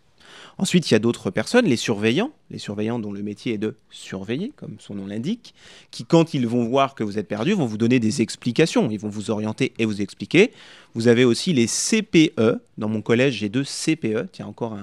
Ensuite, 0.59 0.91
il 0.91 0.93
y 0.93 0.95
a 0.95 0.99
d'autres 0.99 1.31
personnes, 1.31 1.65
les 1.65 1.77
surveillants, 1.77 2.31
les 2.51 2.57
surveillants 2.57 2.99
dont 2.99 3.13
le 3.13 3.23
métier 3.23 3.53
est 3.53 3.57
de 3.57 3.77
surveiller, 3.91 4.51
comme 4.57 4.75
son 4.77 4.93
nom 4.93 5.07
l'indique, 5.07 5.53
qui, 5.89 6.03
quand 6.03 6.33
ils 6.33 6.45
vont 6.45 6.65
voir 6.65 6.95
que 6.95 7.03
vous 7.05 7.17
êtes 7.17 7.29
perdu, 7.29 7.53
vont 7.53 7.65
vous 7.65 7.77
donner 7.77 8.01
des 8.01 8.21
explications. 8.21 8.91
Ils 8.91 8.99
vont 8.99 9.07
vous 9.07 9.31
orienter 9.31 9.71
et 9.79 9.85
vous 9.85 10.01
expliquer. 10.01 10.51
Vous 10.95 11.07
avez 11.07 11.23
aussi 11.23 11.53
les 11.53 11.65
CPE. 11.65 12.59
Dans 12.77 12.89
mon 12.89 13.01
collège, 13.01 13.35
j'ai 13.35 13.47
deux 13.47 13.63
CPE. 13.63 14.27
Tiens, 14.33 14.47
encore 14.47 14.77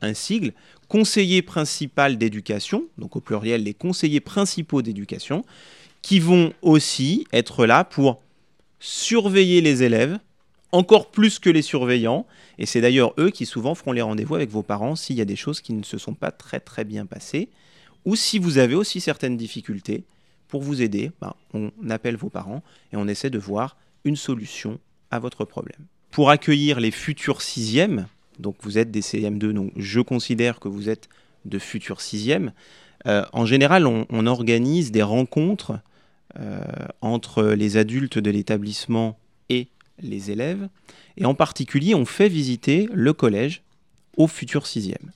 un, 0.00 0.14
sigle, 0.14 0.52
conseiller 0.86 1.42
principal 1.42 2.18
d'éducation, 2.18 2.84
donc 2.96 3.16
au 3.16 3.20
pluriel 3.20 3.64
les 3.64 3.74
conseillers 3.74 4.20
principaux 4.20 4.80
d'éducation, 4.80 5.44
qui 6.02 6.20
vont 6.20 6.52
aussi 6.62 7.26
être 7.32 7.66
là 7.66 7.82
pour 7.82 8.22
surveiller 8.78 9.60
les 9.60 9.82
élèves, 9.82 10.20
encore 10.76 11.10
plus 11.10 11.38
que 11.38 11.50
les 11.50 11.62
surveillants, 11.62 12.26
et 12.58 12.66
c'est 12.66 12.80
d'ailleurs 12.80 13.14
eux 13.18 13.30
qui 13.30 13.46
souvent 13.46 13.74
feront 13.74 13.92
les 13.92 14.02
rendez-vous 14.02 14.34
avec 14.34 14.50
vos 14.50 14.62
parents 14.62 14.96
s'il 14.96 15.16
y 15.16 15.20
a 15.20 15.24
des 15.24 15.36
choses 15.36 15.60
qui 15.60 15.72
ne 15.72 15.82
se 15.82 15.98
sont 15.98 16.14
pas 16.14 16.30
très 16.30 16.60
très 16.60 16.84
bien 16.84 17.06
passées, 17.06 17.48
ou 18.04 18.14
si 18.14 18.38
vous 18.38 18.58
avez 18.58 18.74
aussi 18.74 19.00
certaines 19.00 19.36
difficultés, 19.36 20.04
pour 20.48 20.62
vous 20.62 20.80
aider, 20.80 21.10
ben, 21.20 21.34
on 21.54 21.70
appelle 21.90 22.16
vos 22.16 22.28
parents 22.28 22.62
et 22.92 22.96
on 22.96 23.08
essaie 23.08 23.30
de 23.30 23.38
voir 23.38 23.76
une 24.04 24.16
solution 24.16 24.78
à 25.10 25.18
votre 25.18 25.44
problème. 25.44 25.86
Pour 26.10 26.30
accueillir 26.30 26.78
les 26.78 26.92
futurs 26.92 27.42
sixièmes, 27.42 28.06
donc 28.38 28.56
vous 28.60 28.78
êtes 28.78 28.90
des 28.90 29.00
CM2, 29.00 29.50
donc 29.52 29.72
je 29.76 30.00
considère 30.00 30.60
que 30.60 30.68
vous 30.68 30.88
êtes 30.88 31.08
de 31.44 31.58
futurs 31.58 32.00
sixièmes. 32.00 32.52
Euh, 33.06 33.24
en 33.32 33.46
général, 33.46 33.86
on, 33.86 34.26
organise 34.26 34.92
des 34.92 35.02
rencontres 35.02 35.78
euh, 36.38 36.60
entre 37.00 37.42
les 37.42 37.76
adultes 37.76 38.18
de 38.18 38.30
l'établissement 38.30 39.18
les 40.00 40.30
élèves, 40.30 40.68
et 41.16 41.24
en 41.24 41.34
particulier, 41.34 41.94
on 41.94 42.04
fait 42.04 42.28
visiter 42.28 42.88
le 42.92 43.12
collège 43.12 43.62
aux 44.16 44.26
futurs 44.26 44.66
sixièmes. 44.66 45.12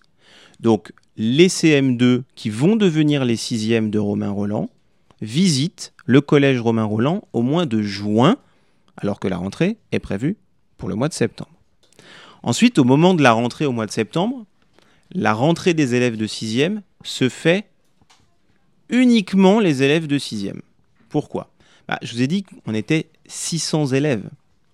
Donc, 0.60 0.92
les 1.16 1.48
CM2 1.48 2.22
qui 2.34 2.50
vont 2.50 2.76
devenir 2.76 3.24
les 3.24 3.36
sixièmes 3.36 3.90
de 3.90 3.98
Romain 3.98 4.30
Roland 4.30 4.70
visitent 5.20 5.92
le 6.06 6.20
collège 6.20 6.60
Romain 6.60 6.84
Roland 6.84 7.22
au 7.32 7.42
mois 7.42 7.66
de 7.66 7.82
juin, 7.82 8.36
alors 8.96 9.20
que 9.20 9.28
la 9.28 9.36
rentrée 9.36 9.76
est 9.92 9.98
prévue 9.98 10.36
pour 10.78 10.88
le 10.88 10.94
mois 10.94 11.08
de 11.08 11.14
septembre. 11.14 11.50
Ensuite, 12.42 12.78
au 12.78 12.84
moment 12.84 13.14
de 13.14 13.22
la 13.22 13.32
rentrée 13.32 13.66
au 13.66 13.72
mois 13.72 13.86
de 13.86 13.90
septembre, 13.90 14.46
la 15.12 15.34
rentrée 15.34 15.74
des 15.74 15.94
élèves 15.94 16.16
de 16.16 16.26
6e 16.26 16.80
se 17.02 17.28
fait 17.28 17.66
uniquement 18.88 19.60
les 19.60 19.82
élèves 19.82 20.06
de 20.06 20.18
6e. 20.18 20.60
Pourquoi? 21.08 21.50
Bah, 21.88 21.98
Je 22.02 22.14
vous 22.14 22.22
ai 22.22 22.26
dit 22.26 22.44
qu'on 22.44 22.74
était 22.74 23.06
600 23.26 23.88
élèves. 23.88 24.28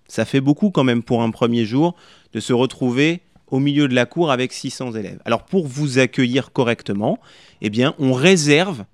Ça 0.07 0.25
fait 0.25 0.41
beaucoup 0.41 0.69
quand 0.69 0.83
même 0.83 1.03
pour 1.03 1.21
un 1.21 1.31
premier 1.31 1.65
jour 1.65 1.95
de 2.33 2.39
se 2.39 2.53
retrouver 2.53 3.21
au 3.47 3.59
milieu 3.59 3.87
de 3.87 3.95
la 3.95 4.05
cour 4.05 4.31
avec 4.31 4.53
600 4.53 4.93
élèves. 4.93 5.19
Alors 5.25 5.43
pour 5.43 5.67
vous 5.67 5.99
accueillir 5.99 6.51
correctement, 6.51 7.19
eh 7.61 7.69
bien, 7.69 7.95
on 7.99 8.13
réserve 8.13 8.85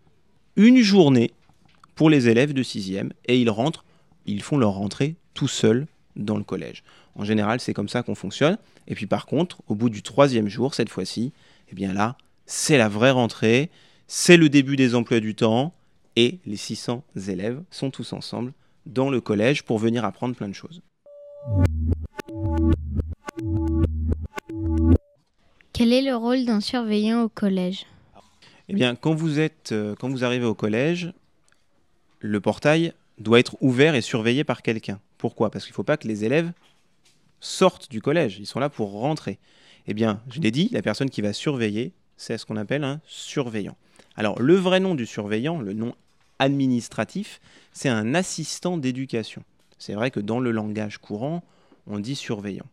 une 0.56 0.82
journée 0.82 1.32
pour 1.96 2.10
les 2.10 2.30
élèves 2.30 2.54
de 2.54 2.64
6e 2.64 3.12
et 3.26 3.40
ils 3.40 3.50
rentrent, 3.50 3.86
ils 4.26 4.42
font 4.42 4.58
leur 4.58 4.74
rentrée 4.74 5.16
tout 5.34 5.48
seuls 5.48 5.88
dans 6.16 6.38
le 6.38 6.44
collège. 6.44 6.84
En 7.16 7.24
général, 7.24 7.60
c'est 7.60 7.74
comme 7.74 7.90
ça 7.90 8.04
qu'on 8.04 8.16
fonctionne. 8.16 8.58
Et 8.88 8.96
puis 8.96 9.08
par 9.08 9.26
contre, 9.26 9.62
au 9.68 9.76
bout 9.76 9.90
du 9.90 10.02
troisième 10.02 10.48
jour, 10.48 10.74
cette 10.74 10.90
fois-ci, 10.90 11.32
eh 11.70 11.76
bien 11.76 11.94
là, 11.94 12.18
c'est 12.46 12.78
la 12.78 12.90
vraie 12.90 13.12
rentrée, 13.12 13.70
c'est 14.08 14.38
le 14.38 14.50
début 14.50 14.76
des 14.76 14.96
emplois 14.96 15.20
du 15.20 15.34
temps, 15.34 15.74
et 16.16 16.40
les 16.46 16.58
600 16.58 17.04
élèves 17.28 17.62
sont 17.72 17.90
tous 17.90 18.14
ensemble 18.14 18.54
dans 18.86 19.10
le 19.10 19.22
collège 19.22 19.64
pour 19.64 19.80
venir 19.80 20.06
apprendre 20.06 20.36
plein 20.36 20.50
de 20.50 20.54
choses. 20.54 20.82
Quel 25.74 25.92
est 25.92 26.02
le 26.02 26.16
rôle 26.16 26.46
d'un 26.46 26.62
surveillant 26.62 27.24
au 27.24 27.30
collège 27.30 27.86
Eh 28.70 28.74
bien, 28.74 28.96
quand 28.96 29.14
vous, 29.14 29.40
êtes, 29.40 29.72
euh, 29.72 29.96
quand 30.00 30.10
vous 30.10 30.24
arrivez 30.24 30.46
au 30.46 30.54
collège, 30.54 31.12
le 32.20 32.40
portail 32.40 32.94
doit 33.18 33.40
être 33.40 33.58
ouvert 33.60 33.96
et 33.96 34.02
surveillé 34.02 34.44
par 34.44 34.62
quelqu'un. 34.62 35.00
Pourquoi? 35.18 35.50
Parce 35.50 35.66
qu'il 35.66 35.72
ne 35.72 35.76
faut 35.76 35.84
pas 35.84 35.98
que 35.98 36.08
les 36.08 36.24
élèves 36.24 36.52
sortent 37.40 37.90
du 37.90 38.02
collège. 38.02 38.38
Ils 38.40 38.46
sont 38.46 38.60
là 38.60 38.70
pour 38.70 38.92
rentrer. 38.92 39.40
Eh 39.88 39.94
bien, 39.94 40.22
je 40.30 40.40
l'ai 40.40 40.52
dit, 40.52 40.70
la 40.72 40.82
personne 40.82 41.10
qui 41.10 41.22
va 41.22 41.34
surveiller, 41.34 41.92
c'est 42.18 42.38
ce 42.38 42.46
qu'on 42.46 42.58
appelle 42.58 42.84
un 42.84 43.02
surveillant. 43.06 43.76
Alors, 44.16 44.42
le 44.42 44.56
vrai 44.56 44.80
nom 44.80 44.96
du 44.96 45.06
surveillant, 45.06 45.60
le 45.60 45.74
nom 45.74 45.96
administratif, 46.40 47.42
c'est 47.72 47.90
un 47.90 48.14
assistant 48.14 48.78
d'éducation. 48.78 49.44
C'est 49.78 49.94
vrai 49.94 50.12
que 50.12 50.20
dans 50.20 50.40
le 50.40 50.52
langage 50.52 50.98
courant, 50.98 51.44
on 51.88 52.00
dit 52.00 52.16
surveillant. 52.16 52.66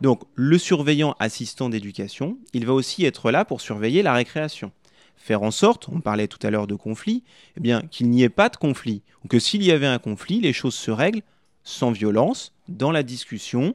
Donc, 0.00 0.22
le 0.34 0.58
surveillant 0.58 1.14
assistant 1.18 1.68
d'éducation, 1.68 2.38
il 2.52 2.66
va 2.66 2.72
aussi 2.72 3.04
être 3.04 3.30
là 3.30 3.44
pour 3.44 3.60
surveiller 3.60 4.02
la 4.02 4.12
récréation. 4.12 4.72
Faire 5.16 5.42
en 5.42 5.50
sorte, 5.50 5.88
on 5.88 6.00
parlait 6.00 6.28
tout 6.28 6.44
à 6.46 6.50
l'heure 6.50 6.66
de 6.66 6.74
conflit, 6.74 7.22
eh 7.56 7.60
bien 7.60 7.82
qu'il 7.82 8.10
n'y 8.10 8.22
ait 8.22 8.28
pas 8.28 8.48
de 8.48 8.56
conflit, 8.56 9.02
ou 9.24 9.28
que 9.28 9.38
s'il 9.38 9.62
y 9.62 9.70
avait 9.70 9.86
un 9.86 9.98
conflit, 9.98 10.40
les 10.40 10.52
choses 10.52 10.74
se 10.74 10.90
règlent 10.90 11.22
sans 11.62 11.92
violence, 11.92 12.52
dans 12.68 12.90
la 12.90 13.02
discussion, 13.02 13.74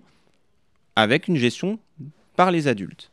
avec 0.95 1.27
une 1.27 1.37
gestion 1.37 1.79
par 2.35 2.51
les 2.51 2.67
adultes. 2.67 3.11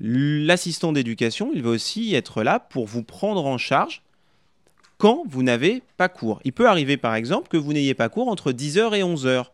L'assistant 0.00 0.92
d'éducation, 0.92 1.50
il 1.54 1.62
va 1.62 1.70
aussi 1.70 2.14
être 2.14 2.42
là 2.42 2.58
pour 2.58 2.86
vous 2.86 3.02
prendre 3.02 3.46
en 3.46 3.58
charge 3.58 4.02
quand 4.98 5.24
vous 5.26 5.42
n'avez 5.42 5.82
pas 5.96 6.08
cours. 6.08 6.40
Il 6.44 6.52
peut 6.52 6.68
arriver 6.68 6.96
par 6.96 7.14
exemple 7.14 7.48
que 7.48 7.56
vous 7.56 7.72
n'ayez 7.72 7.94
pas 7.94 8.08
cours 8.08 8.28
entre 8.28 8.52
10h 8.52 8.96
et 8.96 9.02
11h. 9.02 9.46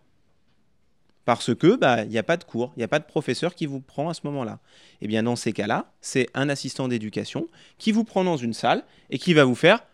Parce 1.24 1.55
que 1.55 1.76
bah, 1.76 2.02
il 2.02 2.11
n'y 2.11 2.18
a 2.18 2.24
pas 2.24 2.37
de 2.37 2.44
cours, 2.44 2.72
il 2.76 2.81
n'y 2.81 2.85
a 2.85 2.88
pas 2.88 2.98
de 2.98 3.05
professeur 3.05 3.55
qui 3.55 3.66
vous 3.66 3.81
prend 3.81 4.09
à 4.09 4.14
ce 4.14 4.22
moment-là. 4.24 4.59
Eh 5.00 5.07
bien 5.07 5.22
dans 5.22 5.37
ces 5.37 5.52
cas-là, 5.52 5.92
c'est 6.00 6.28
un 6.35 6.48
assistant 6.48 6.88
d'éducation 6.88 7.46
qui 7.78 7.92
vous 7.92 8.05
prend 8.05 8.24
dans 8.24 8.37
une 8.37 8.55
salle 8.55 8.85
et 9.11 9.18
qui 9.18 9.33
va 9.35 9.44
vous 9.44 9.55
faire 9.55 9.85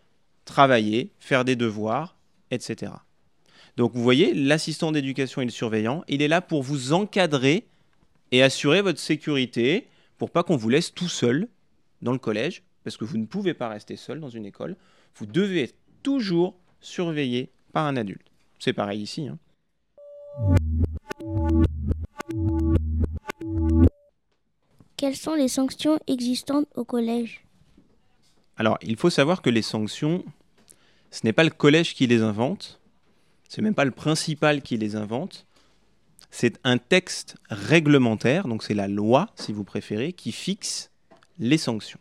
travailler, 0.47 1.11
faire 1.21 1.45
des 1.45 1.57
devoirs, 1.57 2.17
etc. 2.51 2.93
Donc 3.77 3.93
vous 3.95 4.03
voyez, 4.03 4.33
l'assistant 4.35 4.91
d'éducation 4.91 5.43
et 5.43 5.45
le 5.45 5.51
surveillant, 5.51 6.03
il 6.09 6.23
est 6.23 6.29
là 6.29 6.41
pour 6.41 6.63
vous 6.63 6.95
encadrer 6.95 7.67
et 8.33 8.43
assurer 8.43 8.81
votre 8.81 8.99
sécurité 8.99 9.87
pour 10.17 10.31
pas 10.31 10.43
qu'on 10.43 10.57
vous 10.57 10.69
laisse 10.69 10.93
tout 10.93 11.09
seul 11.09 11.49
dans 12.03 12.13
le 12.13 12.19
collège, 12.19 12.63
parce 12.85 12.97
que 12.97 13.05
vous 13.05 13.19
ne 13.19 13.27
pouvez 13.27 13.55
pas 13.55 13.69
rester 13.69 13.97
seul 13.97 14.21
dans 14.21 14.29
une 14.29 14.47
école. 14.47 14.77
Vous 15.19 15.27
devez 15.27 15.65
être 15.65 15.75
toujours 16.05 16.55
surveillé 16.81 17.51
par 17.73 17.87
un 17.87 17.97
adulte. 17.97 18.31
C'est 18.61 18.73
pareil 18.73 19.03
ici. 19.03 19.27
Hein. 19.27 19.39
Quelles 24.97 25.17
sont 25.17 25.35
les 25.35 25.49
sanctions 25.49 25.99
existantes 26.07 26.67
au 26.77 26.85
collège? 26.85 27.45
Alors, 28.57 28.79
il 28.81 28.97
faut 28.97 29.11
savoir 29.11 29.43
que 29.43 29.51
les 29.51 29.63
sanctions, 29.63 30.25
ce 31.11 31.21
n'est 31.25 31.33
pas 31.33 31.45
le 31.45 31.51
collège 31.51 31.95
qui 31.95 32.07
les 32.07 32.23
invente, 32.23 32.81
c'est 33.49 33.63
même 33.63 33.75
pas 33.75 33.85
le 33.85 33.91
principal 33.91 34.63
qui 34.63 34.77
les 34.77 34.95
invente, 34.95 35.47
c'est 36.31 36.61
un 36.63 36.79
texte 36.79 37.37
réglementaire, 37.49 38.47
donc 38.47 38.63
c'est 38.63 38.75
la 38.75 38.87
loi, 38.87 39.31
si 39.35 39.53
vous 39.53 39.65
préférez, 39.65 40.13
qui 40.13 40.31
fixe 40.31 40.91
les 41.41 41.59
sanctions. 41.59 42.01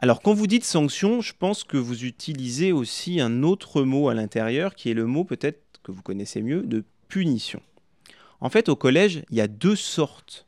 Alors, 0.00 0.22
quand 0.22 0.32
vous 0.32 0.46
dites 0.46 0.64
sanctions, 0.64 1.20
je 1.20 1.32
pense 1.36 1.64
que 1.64 1.76
vous 1.76 2.04
utilisez 2.04 2.70
aussi 2.70 3.20
un 3.20 3.42
autre 3.42 3.82
mot 3.82 4.08
à 4.08 4.14
l'intérieur, 4.14 4.76
qui 4.76 4.90
est 4.90 4.94
le 4.94 5.06
mot 5.06 5.24
peut-être 5.24 5.80
que 5.82 5.90
vous 5.90 6.02
connaissez 6.02 6.40
mieux, 6.40 6.62
de 6.62 6.84
punition. 7.08 7.60
En 8.40 8.48
fait, 8.48 8.68
au 8.68 8.76
collège, 8.76 9.24
il 9.30 9.36
y 9.36 9.40
a 9.40 9.48
deux 9.48 9.74
sortes 9.74 10.46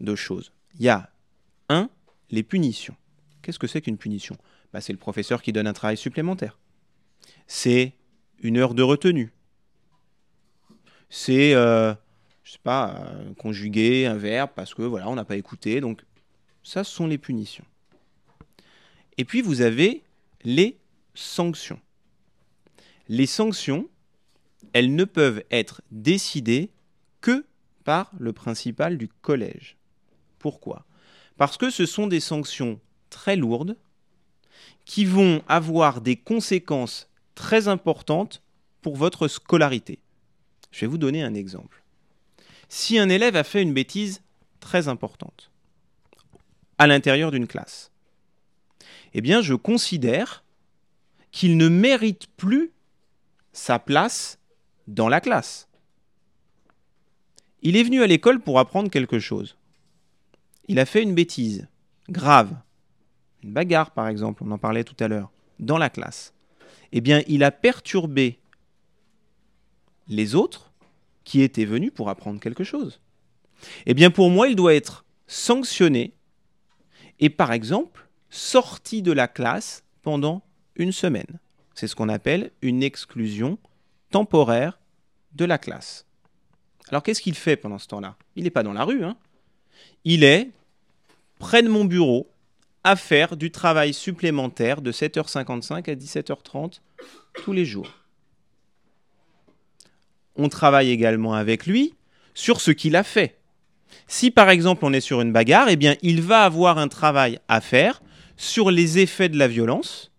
de 0.00 0.14
choses. 0.14 0.52
Il 0.78 0.84
y 0.84 0.88
a, 0.88 1.10
un, 1.68 1.90
les 2.30 2.44
punitions. 2.44 2.94
Qu'est-ce 3.42 3.58
que 3.58 3.66
c'est 3.66 3.80
qu'une 3.80 3.98
punition? 3.98 4.36
Bah, 4.72 4.80
C'est 4.80 4.92
le 4.92 4.98
professeur 4.98 5.42
qui 5.42 5.52
donne 5.52 5.66
un 5.66 5.72
travail 5.72 5.96
supplémentaire. 5.96 6.58
C'est 7.48 7.94
une 8.40 8.58
heure 8.58 8.74
de 8.74 8.82
retenue. 8.84 9.32
C'est, 11.08 11.54
euh, 11.54 11.94
je 12.44 12.52
sais 12.52 12.60
pas, 12.62 12.94
euh, 12.94 13.34
conjuguer 13.34 14.06
un 14.06 14.16
verbe 14.16 14.50
parce 14.54 14.74
que 14.74 14.82
voilà, 14.82 15.08
on 15.08 15.16
n'a 15.16 15.24
pas 15.24 15.36
écouté. 15.36 15.80
Donc, 15.80 16.04
ça, 16.62 16.84
sont 16.84 17.08
les 17.08 17.18
punitions. 17.18 17.64
Et 19.18 19.24
puis, 19.24 19.40
vous 19.40 19.60
avez 19.60 20.02
les 20.44 20.78
sanctions. 21.14 21.80
Les 23.08 23.26
sanctions, 23.26 23.88
elles 24.72 24.94
ne 24.94 25.04
peuvent 25.04 25.42
être 25.50 25.82
décidées 25.90 26.70
que 27.20 27.46
par 27.84 28.10
le 28.18 28.32
principal 28.32 28.98
du 28.98 29.08
collège. 29.08 29.76
Pourquoi? 30.38 30.84
Parce 31.36 31.56
que 31.56 31.70
ce 31.70 31.86
sont 31.86 32.06
des 32.06 32.20
sanctions 32.20 32.80
très 33.10 33.36
lourdes 33.36 33.76
qui 34.84 35.04
vont 35.04 35.42
avoir 35.48 36.00
des 36.00 36.16
conséquences 36.16 37.08
très 37.34 37.68
importantes 37.68 38.42
pour 38.82 38.96
votre 38.96 39.28
scolarité. 39.28 39.98
Je 40.70 40.80
vais 40.80 40.86
vous 40.86 40.98
donner 40.98 41.22
un 41.22 41.34
exemple. 41.34 41.82
Si 42.68 42.98
un 42.98 43.08
élève 43.08 43.36
a 43.36 43.44
fait 43.44 43.62
une 43.62 43.74
bêtise 43.74 44.22
très 44.60 44.88
importante 44.88 45.50
à 46.78 46.86
l'intérieur 46.86 47.30
d'une 47.30 47.46
classe, 47.46 47.92
eh 49.16 49.22
bien 49.22 49.40
je 49.40 49.54
considère 49.54 50.44
qu'il 51.30 51.56
ne 51.56 51.68
mérite 51.68 52.26
plus 52.36 52.70
sa 53.54 53.78
place 53.78 54.38
dans 54.88 55.08
la 55.08 55.22
classe. 55.22 55.68
Il 57.62 57.78
est 57.78 57.82
venu 57.82 58.02
à 58.02 58.06
l'école 58.06 58.40
pour 58.40 58.58
apprendre 58.58 58.90
quelque 58.90 59.18
chose. 59.18 59.56
Il 60.68 60.78
a 60.78 60.84
fait 60.84 61.02
une 61.02 61.14
bêtise 61.14 61.66
grave, 62.10 62.54
une 63.42 63.54
bagarre 63.54 63.92
par 63.92 64.06
exemple, 64.08 64.44
on 64.44 64.50
en 64.50 64.58
parlait 64.58 64.84
tout 64.84 65.02
à 65.02 65.08
l'heure, 65.08 65.32
dans 65.58 65.78
la 65.78 65.88
classe. 65.88 66.34
Eh 66.92 67.00
bien, 67.00 67.22
il 67.26 67.42
a 67.42 67.50
perturbé 67.50 68.38
les 70.08 70.34
autres 70.34 70.74
qui 71.24 71.40
étaient 71.40 71.64
venus 71.64 71.90
pour 71.90 72.10
apprendre 72.10 72.38
quelque 72.38 72.64
chose. 72.64 73.00
Eh 73.86 73.94
bien, 73.94 74.10
pour 74.10 74.28
moi, 74.28 74.48
il 74.48 74.56
doit 74.56 74.74
être 74.74 75.06
sanctionné 75.26 76.12
et 77.18 77.30
par 77.30 77.52
exemple 77.52 78.05
sorti 78.30 79.02
de 79.02 79.12
la 79.12 79.28
classe 79.28 79.84
pendant 80.02 80.42
une 80.76 80.92
semaine. 80.92 81.38
C'est 81.74 81.86
ce 81.86 81.94
qu'on 81.94 82.08
appelle 82.08 82.50
une 82.62 82.82
exclusion 82.82 83.58
temporaire 84.10 84.78
de 85.32 85.44
la 85.44 85.58
classe. 85.58 86.06
Alors 86.88 87.02
qu'est-ce 87.02 87.20
qu'il 87.20 87.34
fait 87.34 87.56
pendant 87.56 87.78
ce 87.78 87.88
temps-là? 87.88 88.16
Il 88.36 88.44
n'est 88.44 88.50
pas 88.50 88.62
dans 88.62 88.72
la 88.72 88.84
rue. 88.84 89.04
Hein 89.04 89.16
il 90.04 90.24
est 90.24 90.50
près 91.38 91.62
de 91.62 91.68
mon 91.68 91.84
bureau 91.84 92.30
à 92.84 92.94
faire 92.94 93.36
du 93.36 93.50
travail 93.50 93.92
supplémentaire 93.92 94.80
de 94.80 94.92
7h55 94.92 95.90
à 95.90 95.94
17h30 95.94 96.80
tous 97.42 97.52
les 97.52 97.64
jours. 97.64 97.90
On 100.36 100.48
travaille 100.48 100.90
également 100.90 101.34
avec 101.34 101.66
lui 101.66 101.94
sur 102.34 102.60
ce 102.60 102.70
qu'il 102.70 102.94
a 102.94 103.02
fait. 103.02 103.38
Si 104.06 104.30
par 104.30 104.50
exemple 104.50 104.84
on 104.84 104.92
est 104.92 105.00
sur 105.00 105.20
une 105.20 105.32
bagarre, 105.32 105.68
eh 105.68 105.76
bien 105.76 105.96
il 106.02 106.22
va 106.22 106.44
avoir 106.44 106.78
un 106.78 106.88
travail 106.88 107.40
à 107.48 107.60
faire 107.60 108.00
sur 108.36 108.70
les 108.70 108.98
effets 108.98 109.28
de 109.28 109.38
la 109.38 109.48
violence, 109.48 110.10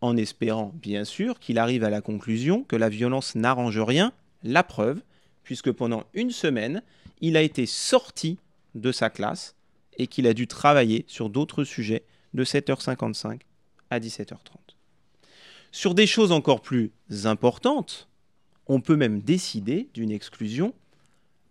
en 0.00 0.16
espérant 0.16 0.72
bien 0.74 1.04
sûr 1.04 1.38
qu'il 1.38 1.58
arrive 1.58 1.84
à 1.84 1.90
la 1.90 2.00
conclusion 2.00 2.64
que 2.64 2.76
la 2.76 2.88
violence 2.88 3.34
n'arrange 3.34 3.78
rien, 3.78 4.12
la 4.42 4.62
preuve, 4.62 5.02
puisque 5.42 5.72
pendant 5.72 6.04
une 6.14 6.30
semaine, 6.30 6.82
il 7.20 7.36
a 7.36 7.42
été 7.42 7.66
sorti 7.66 8.38
de 8.74 8.92
sa 8.92 9.10
classe 9.10 9.54
et 9.98 10.06
qu'il 10.06 10.26
a 10.26 10.34
dû 10.34 10.46
travailler 10.46 11.04
sur 11.06 11.28
d'autres 11.28 11.64
sujets 11.64 12.04
de 12.34 12.44
7h55 12.44 13.40
à 13.90 13.98
17h30. 13.98 14.36
Sur 15.72 15.94
des 15.94 16.06
choses 16.06 16.32
encore 16.32 16.62
plus 16.62 16.92
importantes, 17.24 18.08
on 18.66 18.80
peut 18.80 18.96
même 18.96 19.20
décider 19.20 19.88
d'une 19.94 20.10
exclusion 20.10 20.72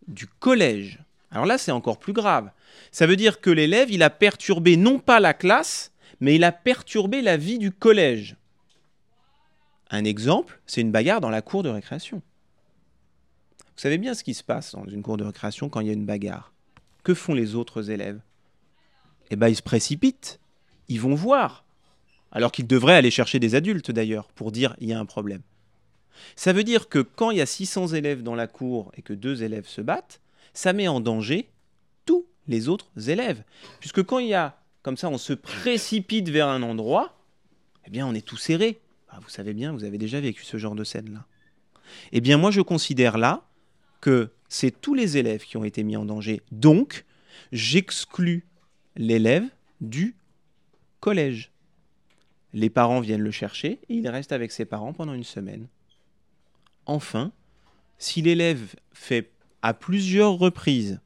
du 0.07 0.25
collège. 0.25 0.99
Alors 1.31 1.45
là, 1.45 1.57
c'est 1.57 1.71
encore 1.71 1.99
plus 1.99 2.13
grave. 2.13 2.49
Ça 2.91 3.05
veut 3.05 3.15
dire 3.15 3.41
que 3.41 3.49
l'élève, 3.49 3.91
il 3.91 4.03
a 4.03 4.09
perturbé 4.09 4.77
non 4.77 4.99
pas 4.99 5.19
la 5.19 5.33
classe, 5.33 5.91
mais 6.19 6.35
il 6.35 6.43
a 6.43 6.51
perturbé 6.51 7.21
la 7.21 7.37
vie 7.37 7.59
du 7.59 7.71
collège. 7.71 8.35
Un 9.89 10.03
exemple, 10.03 10.59
c'est 10.65 10.81
une 10.81 10.91
bagarre 10.91 11.21
dans 11.21 11.29
la 11.29 11.41
cour 11.41 11.63
de 11.63 11.69
récréation. 11.69 12.21
Vous 13.57 13.81
savez 13.81 13.97
bien 13.97 14.13
ce 14.13 14.23
qui 14.23 14.33
se 14.33 14.43
passe 14.43 14.73
dans 14.73 14.85
une 14.85 15.01
cour 15.01 15.17
de 15.17 15.23
récréation 15.23 15.69
quand 15.69 15.79
il 15.79 15.87
y 15.87 15.89
a 15.89 15.93
une 15.93 16.05
bagarre. 16.05 16.53
Que 17.03 17.13
font 17.13 17.33
les 17.33 17.55
autres 17.55 17.89
élèves? 17.89 18.19
Eh 19.31 19.35
bien, 19.35 19.47
ils 19.47 19.55
se 19.55 19.61
précipitent. 19.61 20.39
Ils 20.89 20.99
vont 20.99 21.15
voir. 21.15 21.63
Alors 22.31 22.51
qu'ils 22.51 22.67
devraient 22.67 22.95
aller 22.95 23.11
chercher 23.11 23.39
des 23.39 23.55
adultes 23.55 23.91
d'ailleurs 23.91 24.27
pour 24.29 24.51
dire 24.51 24.75
il 24.79 24.89
y 24.89 24.93
a 24.93 24.99
un 24.99 25.05
problème. 25.05 25.41
Ça 26.35 26.53
veut 26.53 26.63
dire 26.63 26.89
que 26.89 26.99
quand 26.99 27.31
il 27.31 27.37
y 27.37 27.41
a 27.41 27.45
600 27.45 27.87
élèves 27.87 28.23
dans 28.23 28.35
la 28.35 28.47
cour 28.47 28.91
et 28.95 29.01
que 29.01 29.13
deux 29.13 29.43
élèves 29.43 29.67
se 29.67 29.81
battent, 29.81 30.19
ça 30.53 30.73
met 30.73 30.87
en 30.87 30.99
danger 30.99 31.49
les 32.49 32.67
autres 32.67 32.89
élèves. 33.09 33.43
Puisque 33.79 34.03
quand 34.03 34.19
il 34.19 34.27
y 34.27 34.33
a, 34.33 34.59
comme 34.81 34.97
ça, 34.97 35.07
on 35.07 35.17
se 35.17 35.31
précipite 35.31 36.27
vers 36.27 36.49
un 36.49 36.61
endroit, 36.63 37.17
eh 37.85 37.89
bien 37.89 38.05
on 38.05 38.13
est 38.13 38.25
tout 38.25 38.37
serré. 38.37 38.81
Ah, 39.07 39.19
vous 39.21 39.29
savez 39.29 39.53
bien, 39.53 39.71
vous 39.71 39.85
avez 39.85 39.97
déjà 39.97 40.19
vécu 40.19 40.43
ce 40.43 40.57
genre 40.57 40.75
de 40.75 40.83
scène-là. 40.83 41.25
Eh 42.11 42.21
bien 42.21 42.37
moi 42.37 42.51
je 42.51 42.61
considère 42.61 43.17
là 43.17 43.45
que 44.01 44.29
c'est 44.49 44.81
tous 44.81 44.93
les 44.93 45.17
élèves 45.17 45.43
qui 45.43 45.57
ont 45.57 45.63
été 45.63 45.83
mis 45.83 45.95
en 45.95 46.05
danger. 46.05 46.41
Donc, 46.51 47.05
j'exclus 47.51 48.45
l'élève 48.95 49.45
du 49.81 50.15
collège. 50.99 51.51
Les 52.53 52.69
parents 52.69 52.99
viennent 52.99 53.21
le 53.21 53.31
chercher 53.31 53.79
et 53.89 53.95
il 53.95 54.07
reste 54.07 54.31
avec 54.31 54.51
ses 54.51 54.65
parents 54.65 54.93
pendant 54.93 55.13
une 55.13 55.23
semaine. 55.23 55.67
Enfin, 56.85 57.31
si 57.99 58.21
l'élève 58.21 58.75
fait 58.91 59.31
à 59.61 59.73
plusieurs 59.73 60.33
reprises 60.33 60.99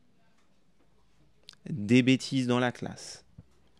des 1.69 2.01
bêtises 2.01 2.47
dans 2.47 2.59
la 2.59 2.71
classe, 2.71 3.25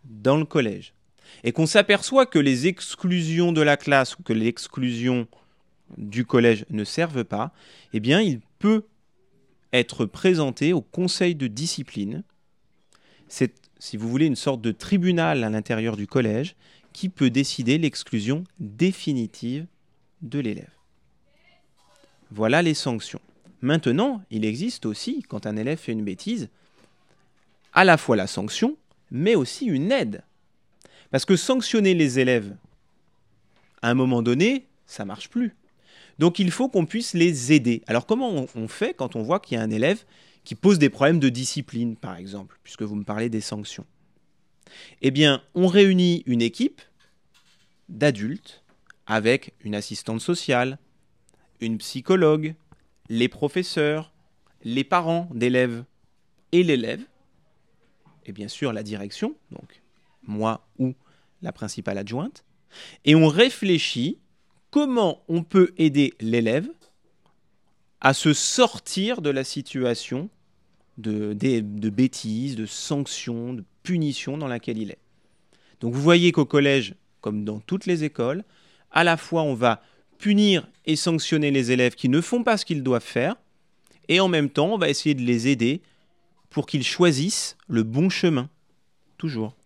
dans 0.04 0.36
le 0.36 0.44
collège, 0.44 0.94
et 1.42 1.52
qu'on 1.52 1.66
s'aperçoit 1.66 2.26
que 2.26 2.38
les 2.38 2.66
exclusions 2.66 3.52
de 3.52 3.62
la 3.62 3.76
classe 3.76 4.18
ou 4.18 4.22
que 4.22 4.32
l'exclusion 4.32 5.26
du 5.98 6.24
collège 6.24 6.64
ne 6.70 6.84
servent 6.84 7.24
pas, 7.24 7.52
eh 7.92 8.00
bien, 8.00 8.20
il 8.20 8.40
peut 8.58 8.84
être 9.72 10.06
présenté 10.06 10.72
au 10.72 10.80
conseil 10.80 11.34
de 11.34 11.46
discipline. 11.46 12.22
C'est, 13.28 13.54
si 13.78 13.96
vous 13.96 14.08
voulez, 14.08 14.26
une 14.26 14.36
sorte 14.36 14.60
de 14.60 14.72
tribunal 14.72 15.44
à 15.44 15.50
l'intérieur 15.50 15.96
du 15.96 16.06
collège 16.06 16.54
qui 16.92 17.08
peut 17.08 17.30
décider 17.30 17.76
l'exclusion 17.76 18.44
définitive 18.60 19.66
de 20.22 20.38
l'élève. 20.38 20.70
Voilà 22.30 22.62
les 22.62 22.74
sanctions. 22.74 23.20
Maintenant, 23.60 24.22
il 24.30 24.44
existe 24.44 24.86
aussi, 24.86 25.22
quand 25.28 25.46
un 25.46 25.56
élève 25.56 25.78
fait 25.78 25.92
une 25.92 26.04
bêtise, 26.04 26.48
à 27.74 27.84
la 27.84 27.96
fois 27.96 28.16
la 28.16 28.26
sanction, 28.26 28.76
mais 29.10 29.34
aussi 29.34 29.66
une 29.66 29.92
aide. 29.92 30.22
Parce 31.10 31.24
que 31.24 31.36
sanctionner 31.36 31.94
les 31.94 32.18
élèves, 32.18 32.56
à 33.82 33.90
un 33.90 33.94
moment 33.94 34.22
donné, 34.22 34.66
ça 34.86 35.04
marche 35.04 35.28
plus. 35.28 35.54
Donc 36.18 36.38
il 36.38 36.50
faut 36.50 36.68
qu'on 36.68 36.86
puisse 36.86 37.14
les 37.14 37.52
aider. 37.52 37.82
Alors 37.86 38.06
comment 38.06 38.46
on, 38.54 38.68
fait 38.68 38.94
quand 38.94 39.16
on 39.16 39.22
voit 39.22 39.40
qu'il 39.40 39.56
y 39.56 39.60
a 39.60 39.62
un 39.62 39.70
élève 39.70 40.04
qui 40.44 40.54
pose 40.54 40.78
des 40.78 40.90
problèmes 40.90 41.18
de 41.18 41.28
discipline, 41.28 41.96
par 41.96 42.16
exemple, 42.16 42.58
puisque 42.62 42.82
vous 42.82 42.94
me 42.94 43.04
parlez 43.04 43.28
des 43.28 43.40
sanctions? 43.40 43.86
Eh 45.02 45.10
bien, 45.10 45.42
on 45.54 45.66
réunit 45.66 46.22
une 46.26 46.42
équipe 46.42 46.80
d'adultes 47.88 48.64
avec 49.06 49.52
une 49.60 49.74
assistante 49.74 50.20
sociale, 50.20 50.78
une 51.60 51.78
psychologue, 51.78 52.54
les 53.08 53.28
professeurs, 53.28 54.12
les 54.62 54.84
parents 54.84 55.28
d'élèves 55.34 55.84
et 56.52 56.62
l'élève, 56.62 57.02
et 58.26 58.32
bien 58.32 58.48
sûr 58.48 58.72
la 58.72 58.82
direction, 58.82 59.34
donc 59.50 59.82
moi 60.22 60.66
ou 60.78 60.94
la 61.42 61.52
principale 61.52 61.98
adjointe, 61.98 62.44
et 63.04 63.14
on 63.14 63.28
réfléchit 63.28 64.18
comment 64.70 65.22
on 65.28 65.42
peut 65.42 65.72
aider 65.76 66.14
l'élève 66.20 66.68
à 68.00 68.14
se 68.14 68.32
sortir 68.32 69.22
de 69.22 69.30
la 69.30 69.44
situation 69.44 70.28
de, 70.98 71.32
bêtises, 71.90 72.56
de 72.56 72.66
sanctions, 72.66 73.54
de 73.54 73.64
punitions 73.82 74.38
dans 74.38 74.48
laquelle 74.48 74.78
il 74.78 74.90
est. 74.90 74.98
Donc 75.80 75.94
vous 75.94 76.02
voyez 76.02 76.32
qu'au 76.32 76.44
collège, 76.44 76.94
comme 77.20 77.44
dans 77.44 77.60
toutes 77.60 77.86
les 77.86 78.04
écoles, 78.04 78.44
à 78.90 79.04
la 79.04 79.16
fois 79.16 79.42
on 79.42 79.54
va 79.54 79.82
punir 80.18 80.68
et 80.86 80.96
sanctionner 80.96 81.50
les 81.50 81.72
élèves 81.72 81.94
qui 81.94 82.08
ne 82.08 82.20
font 82.20 82.42
pas 82.42 82.56
ce 82.56 82.64
qu'ils 82.64 82.82
doivent 82.82 83.02
faire, 83.02 83.36
et 84.08 84.20
en 84.20 84.28
même 84.28 84.50
temps, 84.50 84.74
on 84.74 84.78
va 84.78 84.90
essayer 84.90 85.14
de 85.14 85.22
les 85.22 85.48
aider 85.48 85.80
pour 86.54 86.66
qu'ils 86.66 86.84
choisissent 86.84 87.56
le 87.66 87.82
bon 87.82 88.08
chemin. 88.08 88.48
Toujours. 89.18 89.56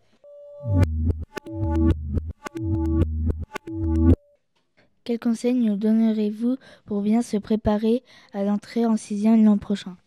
Quel 5.04 5.18
conseil 5.18 5.52
nous 5.52 5.76
donnerez-vous 5.76 6.56
pour 6.86 7.02
bien 7.02 7.20
se 7.20 7.36
préparer 7.36 8.02
à 8.32 8.42
l'entrée 8.42 8.86
en 8.86 8.96
sixième 8.96 9.44
l'an 9.44 9.58
prochain? 9.58 9.98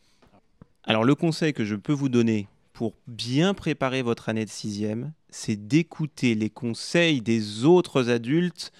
Alors 0.83 1.03
le 1.03 1.13
conseil 1.13 1.53
que 1.53 1.65
je 1.65 1.75
peux 1.75 1.93
vous 1.93 2.09
donner 2.09 2.47
pour 2.73 2.95
bien 3.05 3.53
préparer 3.53 4.01
votre 4.01 4.29
année 4.29 4.45
de 4.45 4.49
sixième, 4.49 5.13
c'est 5.29 5.67
d'écouter 5.67 6.33
les 6.33 6.49
conseils 6.49 7.21
des 7.21 7.63
autres 7.63 8.09
adultes 8.09 8.71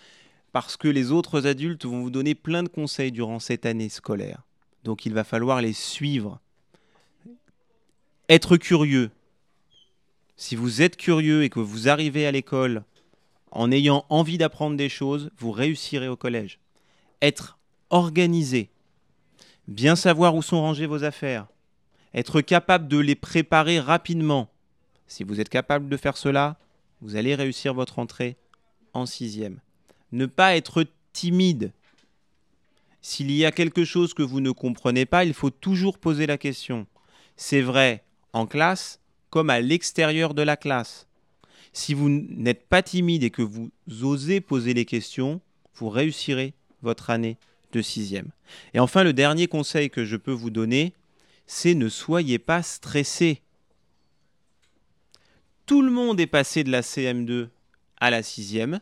parce 0.52 0.76
que 0.76 0.88
les 0.88 1.12
autres 1.12 1.46
adultes 1.46 1.86
vont 1.86 2.02
vous 2.02 2.10
donner 2.10 2.34
plein 2.34 2.64
de 2.64 2.68
conseils 2.68 3.12
durant 3.12 3.38
cette 3.38 3.68
année 3.68 3.90
scolaire. 3.90 4.42
Donc 4.84 5.06
il 5.06 5.14
va 5.14 5.24
falloir 5.24 5.62
les 5.62 5.74
suivre. 5.74 6.42
Être 8.32 8.56
curieux. 8.56 9.12
Si 10.38 10.56
vous 10.56 10.82
êtes 10.82 10.96
curieux 10.96 11.44
et 11.44 11.50
que 11.50 11.60
vous 11.60 11.90
arrivez 11.90 12.26
à 12.26 12.32
l'école 12.32 12.86
en 13.52 13.74
ayant 13.74 14.06
envie 14.08 14.38
d'apprendre 14.38 14.78
des 14.78 14.88
choses, 14.88 15.32
vous 15.38 15.52
réussirez 15.52 16.08
au 16.08 16.16
collège. 16.16 16.58
Être 17.22 17.60
organisé. 17.90 18.70
Bien 19.68 19.98
savoir 19.98 20.34
où 20.34 20.42
sont 20.42 20.62
rangées 20.62 20.86
vos 20.86 21.04
affaires. 21.04 21.48
Être 22.14 22.40
capable 22.40 22.88
de 22.88 23.00
les 23.00 23.16
préparer 23.16 23.82
rapidement. 23.82 24.48
Si 25.08 25.26
vous 25.26 25.42
êtes 25.42 25.50
capable 25.50 25.90
de 25.90 25.98
faire 25.98 26.16
cela, 26.16 26.58
vous 27.02 27.18
allez 27.18 27.36
réussir 27.36 27.74
votre 27.74 28.00
entrée 28.00 28.38
en 28.94 29.06
sixième 29.06 29.60
ne 30.14 30.26
pas 30.26 30.56
être 30.56 30.86
timide. 31.12 31.74
S'il 33.02 33.30
y 33.30 33.44
a 33.44 33.52
quelque 33.52 33.84
chose 33.84 34.14
que 34.14 34.24
vous 34.24 34.40
ne 34.40 34.52
comprenez 34.52 35.06
pas, 35.06 35.26
il 35.26 35.34
faut 35.34 35.50
toujours 35.50 35.98
poser 35.98 36.28
la 36.28 36.38
question. 36.38 36.88
C'est 37.36 37.62
vrai 37.62 38.06
en 38.34 38.46
classe 38.46 39.00
comme 39.30 39.50
à 39.50 39.62
l'extérieur 39.62 40.34
de 40.34 40.42
la 40.42 40.58
classe. 40.58 41.08
Si 41.74 41.94
vous 41.94 42.10
n'êtes 42.10 42.68
pas 42.68 42.84
timide 42.84 43.24
et 43.24 43.30
que 43.30 43.42
vous 43.42 43.72
osez 44.02 44.42
poser 44.42 44.74
les 44.74 44.86
questions, 44.86 45.42
vous 45.76 45.90
réussirez 45.90 46.54
votre 46.82 47.10
année 47.10 47.38
de 47.72 47.82
sixième. 47.82 48.30
Et 48.74 48.80
enfin, 48.80 49.04
le 49.04 49.14
dernier 49.14 49.48
conseil 49.48 49.90
que 49.90 50.04
je 50.04 50.18
peux 50.18 50.34
vous 50.34 50.50
donner, 50.50 50.94
c'est 51.46 51.74
ne 51.74 51.90
soyez 51.90 52.40
pas 52.40 52.62
stressé. 52.62 53.42
Tout 55.66 55.82
le 55.82 55.92
monde 55.92 56.20
est 56.20 56.28
passé 56.28 56.64
de 56.64 56.72
la 56.72 56.82
CM2 56.82 57.50
à 58.00 58.10
la 58.10 58.24
sixième. 58.24 58.82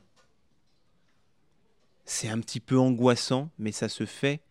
C'est 2.06 2.30
un 2.30 2.40
petit 2.40 2.60
peu 2.60 2.80
angoissant, 2.80 3.52
mais 3.60 3.72
ça 3.72 3.90
se 3.90 4.06
fait 4.06 4.42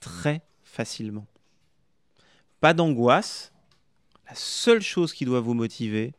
très 0.00 0.42
facilement. 0.64 1.26
Pas 2.60 2.74
d'angoisse. 2.74 3.52
La 4.26 4.34
seule 4.34 4.80
chose 4.80 5.12
qui 5.12 5.24
doit 5.24 5.40
vous 5.40 5.54
motiver, 5.54 6.14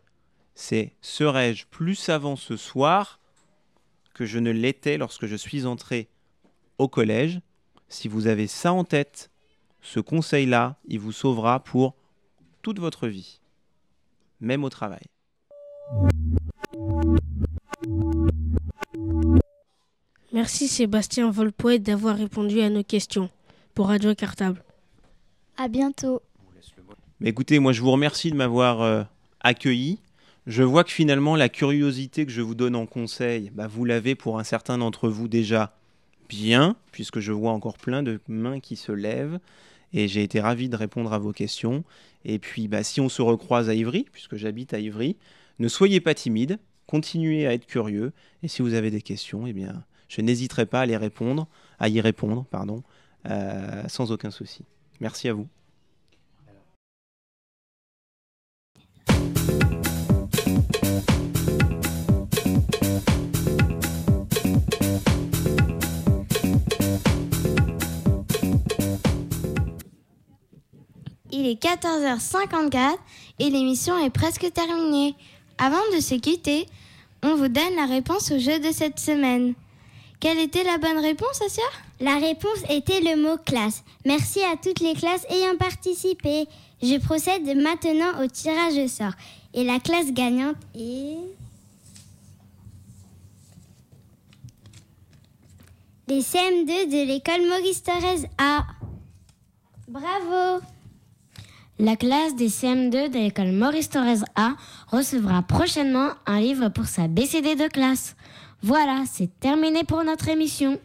c'est 0.53 0.93
serais-je 1.01 1.65
plus 1.65 1.95
savant 1.95 2.35
ce 2.35 2.55
soir 2.55 3.19
que 4.13 4.25
je 4.25 4.39
ne 4.39 4.51
l'étais 4.51 4.97
lorsque 4.97 5.25
je 5.25 5.35
suis 5.35 5.65
entré 5.65 6.07
au 6.77 6.87
collège? 6.87 7.39
Si 7.89 8.07
vous 8.07 8.27
avez 8.27 8.47
ça 8.47 8.73
en 8.73 8.83
tête, 8.83 9.31
ce 9.81 9.99
conseil-là, 9.99 10.77
il 10.87 10.99
vous 10.99 11.11
sauvera 11.11 11.63
pour 11.63 11.95
toute 12.61 12.79
votre 12.79 13.07
vie, 13.07 13.41
même 14.39 14.63
au 14.63 14.69
travail. 14.69 15.03
Merci 20.31 20.67
Sébastien 20.67 21.29
Volpoet 21.31 21.79
d'avoir 21.79 22.17
répondu 22.17 22.61
à 22.61 22.69
nos 22.69 22.83
questions 22.83 23.29
pour 23.73 23.87
Radio 23.87 24.13
Cartable. 24.15 24.63
À 25.57 25.67
bientôt. 25.67 26.21
Écoutez, 27.28 27.57
moi 27.57 27.73
je 27.73 27.82
vous 27.82 27.89
remercie 27.89 28.30
de 28.30 28.36
m'avoir 28.36 28.84
euh, 28.84 29.01
accueilli. 29.39 29.97
Je 30.45 30.61
vois 30.61 30.84
que 30.84 30.91
finalement 30.91 31.36
la 31.36 31.49
curiosité 31.49 32.23
que 32.23 32.32
je 32.32 32.43
vous 32.43 32.53
donne 32.53 32.76
en 32.76 32.86
conseil, 32.86 33.49
bah, 33.55 33.65
vous 33.65 33.84
l'avez 33.84 34.13
pour 34.13 34.38
un 34.38 34.43
certain 34.43 34.78
d'entre 34.78 35.09
vous 35.09 35.28
déjà 35.28 35.76
bien, 36.30 36.76
puisque 36.91 37.19
je 37.19 37.32
vois 37.32 37.51
encore 37.51 37.80
plein 37.80 38.03
de 38.03 38.19
mains 38.28 38.59
qui 38.59 38.76
se 38.76 38.91
lèvent. 38.91 39.39
Et 39.91 40.07
j'ai 40.07 40.21
été 40.21 40.39
ravi 40.39 40.69
de 40.69 40.76
répondre 40.76 41.13
à 41.13 41.17
vos 41.17 41.32
questions. 41.32 41.84
Et 42.26 42.38
puis, 42.38 42.67
bah, 42.67 42.84
si 42.84 43.01
on 43.01 43.09
se 43.09 43.23
recroise 43.23 43.69
à 43.69 43.73
Ivry, 43.73 44.05
puisque 44.11 44.36
j'habite 44.36 44.76
à 44.76 44.80
Ivry, 44.80 45.15
ne 45.57 45.67
soyez 45.67 46.01
pas 46.01 46.13
timide, 46.13 46.59
continuez 46.86 47.47
à 47.47 47.53
être 47.53 47.65
curieux. 47.65 48.13
Et 48.43 48.47
si 48.47 48.61
vous 48.61 48.76
avez 48.76 48.91
des 48.91 49.01
questions, 49.01 49.47
eh 49.47 49.53
bien, 49.53 49.84
je 50.09 50.21
n'hésiterai 50.21 50.67
pas 50.67 50.82
à 50.82 50.86
les 50.86 50.97
répondre, 50.97 51.47
à 51.80 51.89
y 51.89 51.99
répondre, 52.01 52.45
pardon, 52.51 52.84
euh, 53.28 53.82
sans 53.88 54.11
aucun 54.11 54.30
souci. 54.30 54.63
Merci 54.99 55.28
à 55.28 55.34
vous. 55.34 55.47
Il 71.38 71.47
est 71.47 71.61
14h54 71.61 72.95
et 73.39 73.49
l'émission 73.49 73.97
est 73.97 74.09
presque 74.09 74.53
terminée. 74.53 75.15
Avant 75.57 75.81
de 75.93 75.99
se 75.99 76.15
quitter, 76.15 76.65
on 77.23 77.36
vous 77.36 77.49
donne 77.49 77.75
la 77.75 77.88
réponse 77.88 78.31
au 78.31 78.39
jeu 78.39 78.57
de 78.59 78.71
cette 78.71 78.99
semaine. 78.99 79.53
Quelle 80.21 80.39
était 80.39 80.63
la 80.63 80.77
bonne 80.77 80.99
réponse, 80.99 81.41
Asia? 81.41 81.65
La 81.99 82.19
réponse 82.19 82.63
était 82.69 83.01
le 83.01 83.21
mot 83.21 83.36
classe. 83.36 83.83
Merci 84.05 84.43
à 84.43 84.55
toutes 84.55 84.79
les 84.79 84.93
classes 84.93 85.25
ayant 85.29 85.57
participé. 85.57 86.47
Je 86.81 86.97
procède 86.99 87.43
maintenant 87.61 88.23
au 88.23 88.27
tirage 88.27 88.77
au 88.77 88.88
sort. 88.88 89.13
Et 89.53 89.65
la 89.65 89.81
classe 89.81 90.13
gagnante 90.13 90.55
est... 90.73 91.17
Les 96.07 96.21
CM2 96.21 96.89
de 96.89 97.07
l'école 97.07 97.45
Maurice 97.49 97.83
Thorez 97.83 98.29
A. 98.38 98.63
Bravo 99.89 100.61
La 101.78 101.97
classe 101.97 102.36
des 102.36 102.47
CM2 102.47 103.09
de 103.09 103.19
l'école 103.19 103.51
Maurice 103.51 103.89
Thorez 103.89 104.23
A 104.36 104.53
recevra 104.88 105.41
prochainement 105.41 106.11
un 106.26 106.39
livre 106.39 106.69
pour 106.69 106.86
sa 106.86 107.09
BCD 107.09 107.55
de 107.55 107.67
classe. 107.67 108.15
Voilà, 108.61 109.03
c'est 109.11 109.30
terminé 109.41 109.84
pour 109.84 110.01
notre 110.05 110.30
émission. 110.30 110.80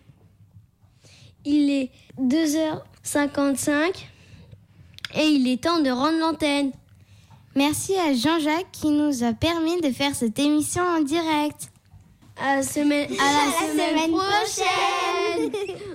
Il 1.44 1.70
est 1.70 1.90
2h55 2.20 4.04
et 5.14 5.26
il 5.26 5.48
est 5.48 5.62
temps 5.62 5.80
de 5.80 5.90
rendre 5.90 6.18
l'antenne. 6.18 6.72
Merci 7.54 7.94
à 7.96 8.12
Jean-Jacques 8.12 8.72
qui 8.72 8.90
nous 8.90 9.22
a 9.22 9.32
permis 9.32 9.80
de 9.80 9.92
faire 9.92 10.14
cette 10.16 10.40
émission 10.40 10.82
en 10.82 11.02
direct. 11.02 11.70
À, 12.36 12.56
la 12.56 12.62
semaine, 12.64 13.08
à 13.12 13.32
la, 13.32 13.52
semaine, 13.72 14.10
prochaine. 14.10 15.52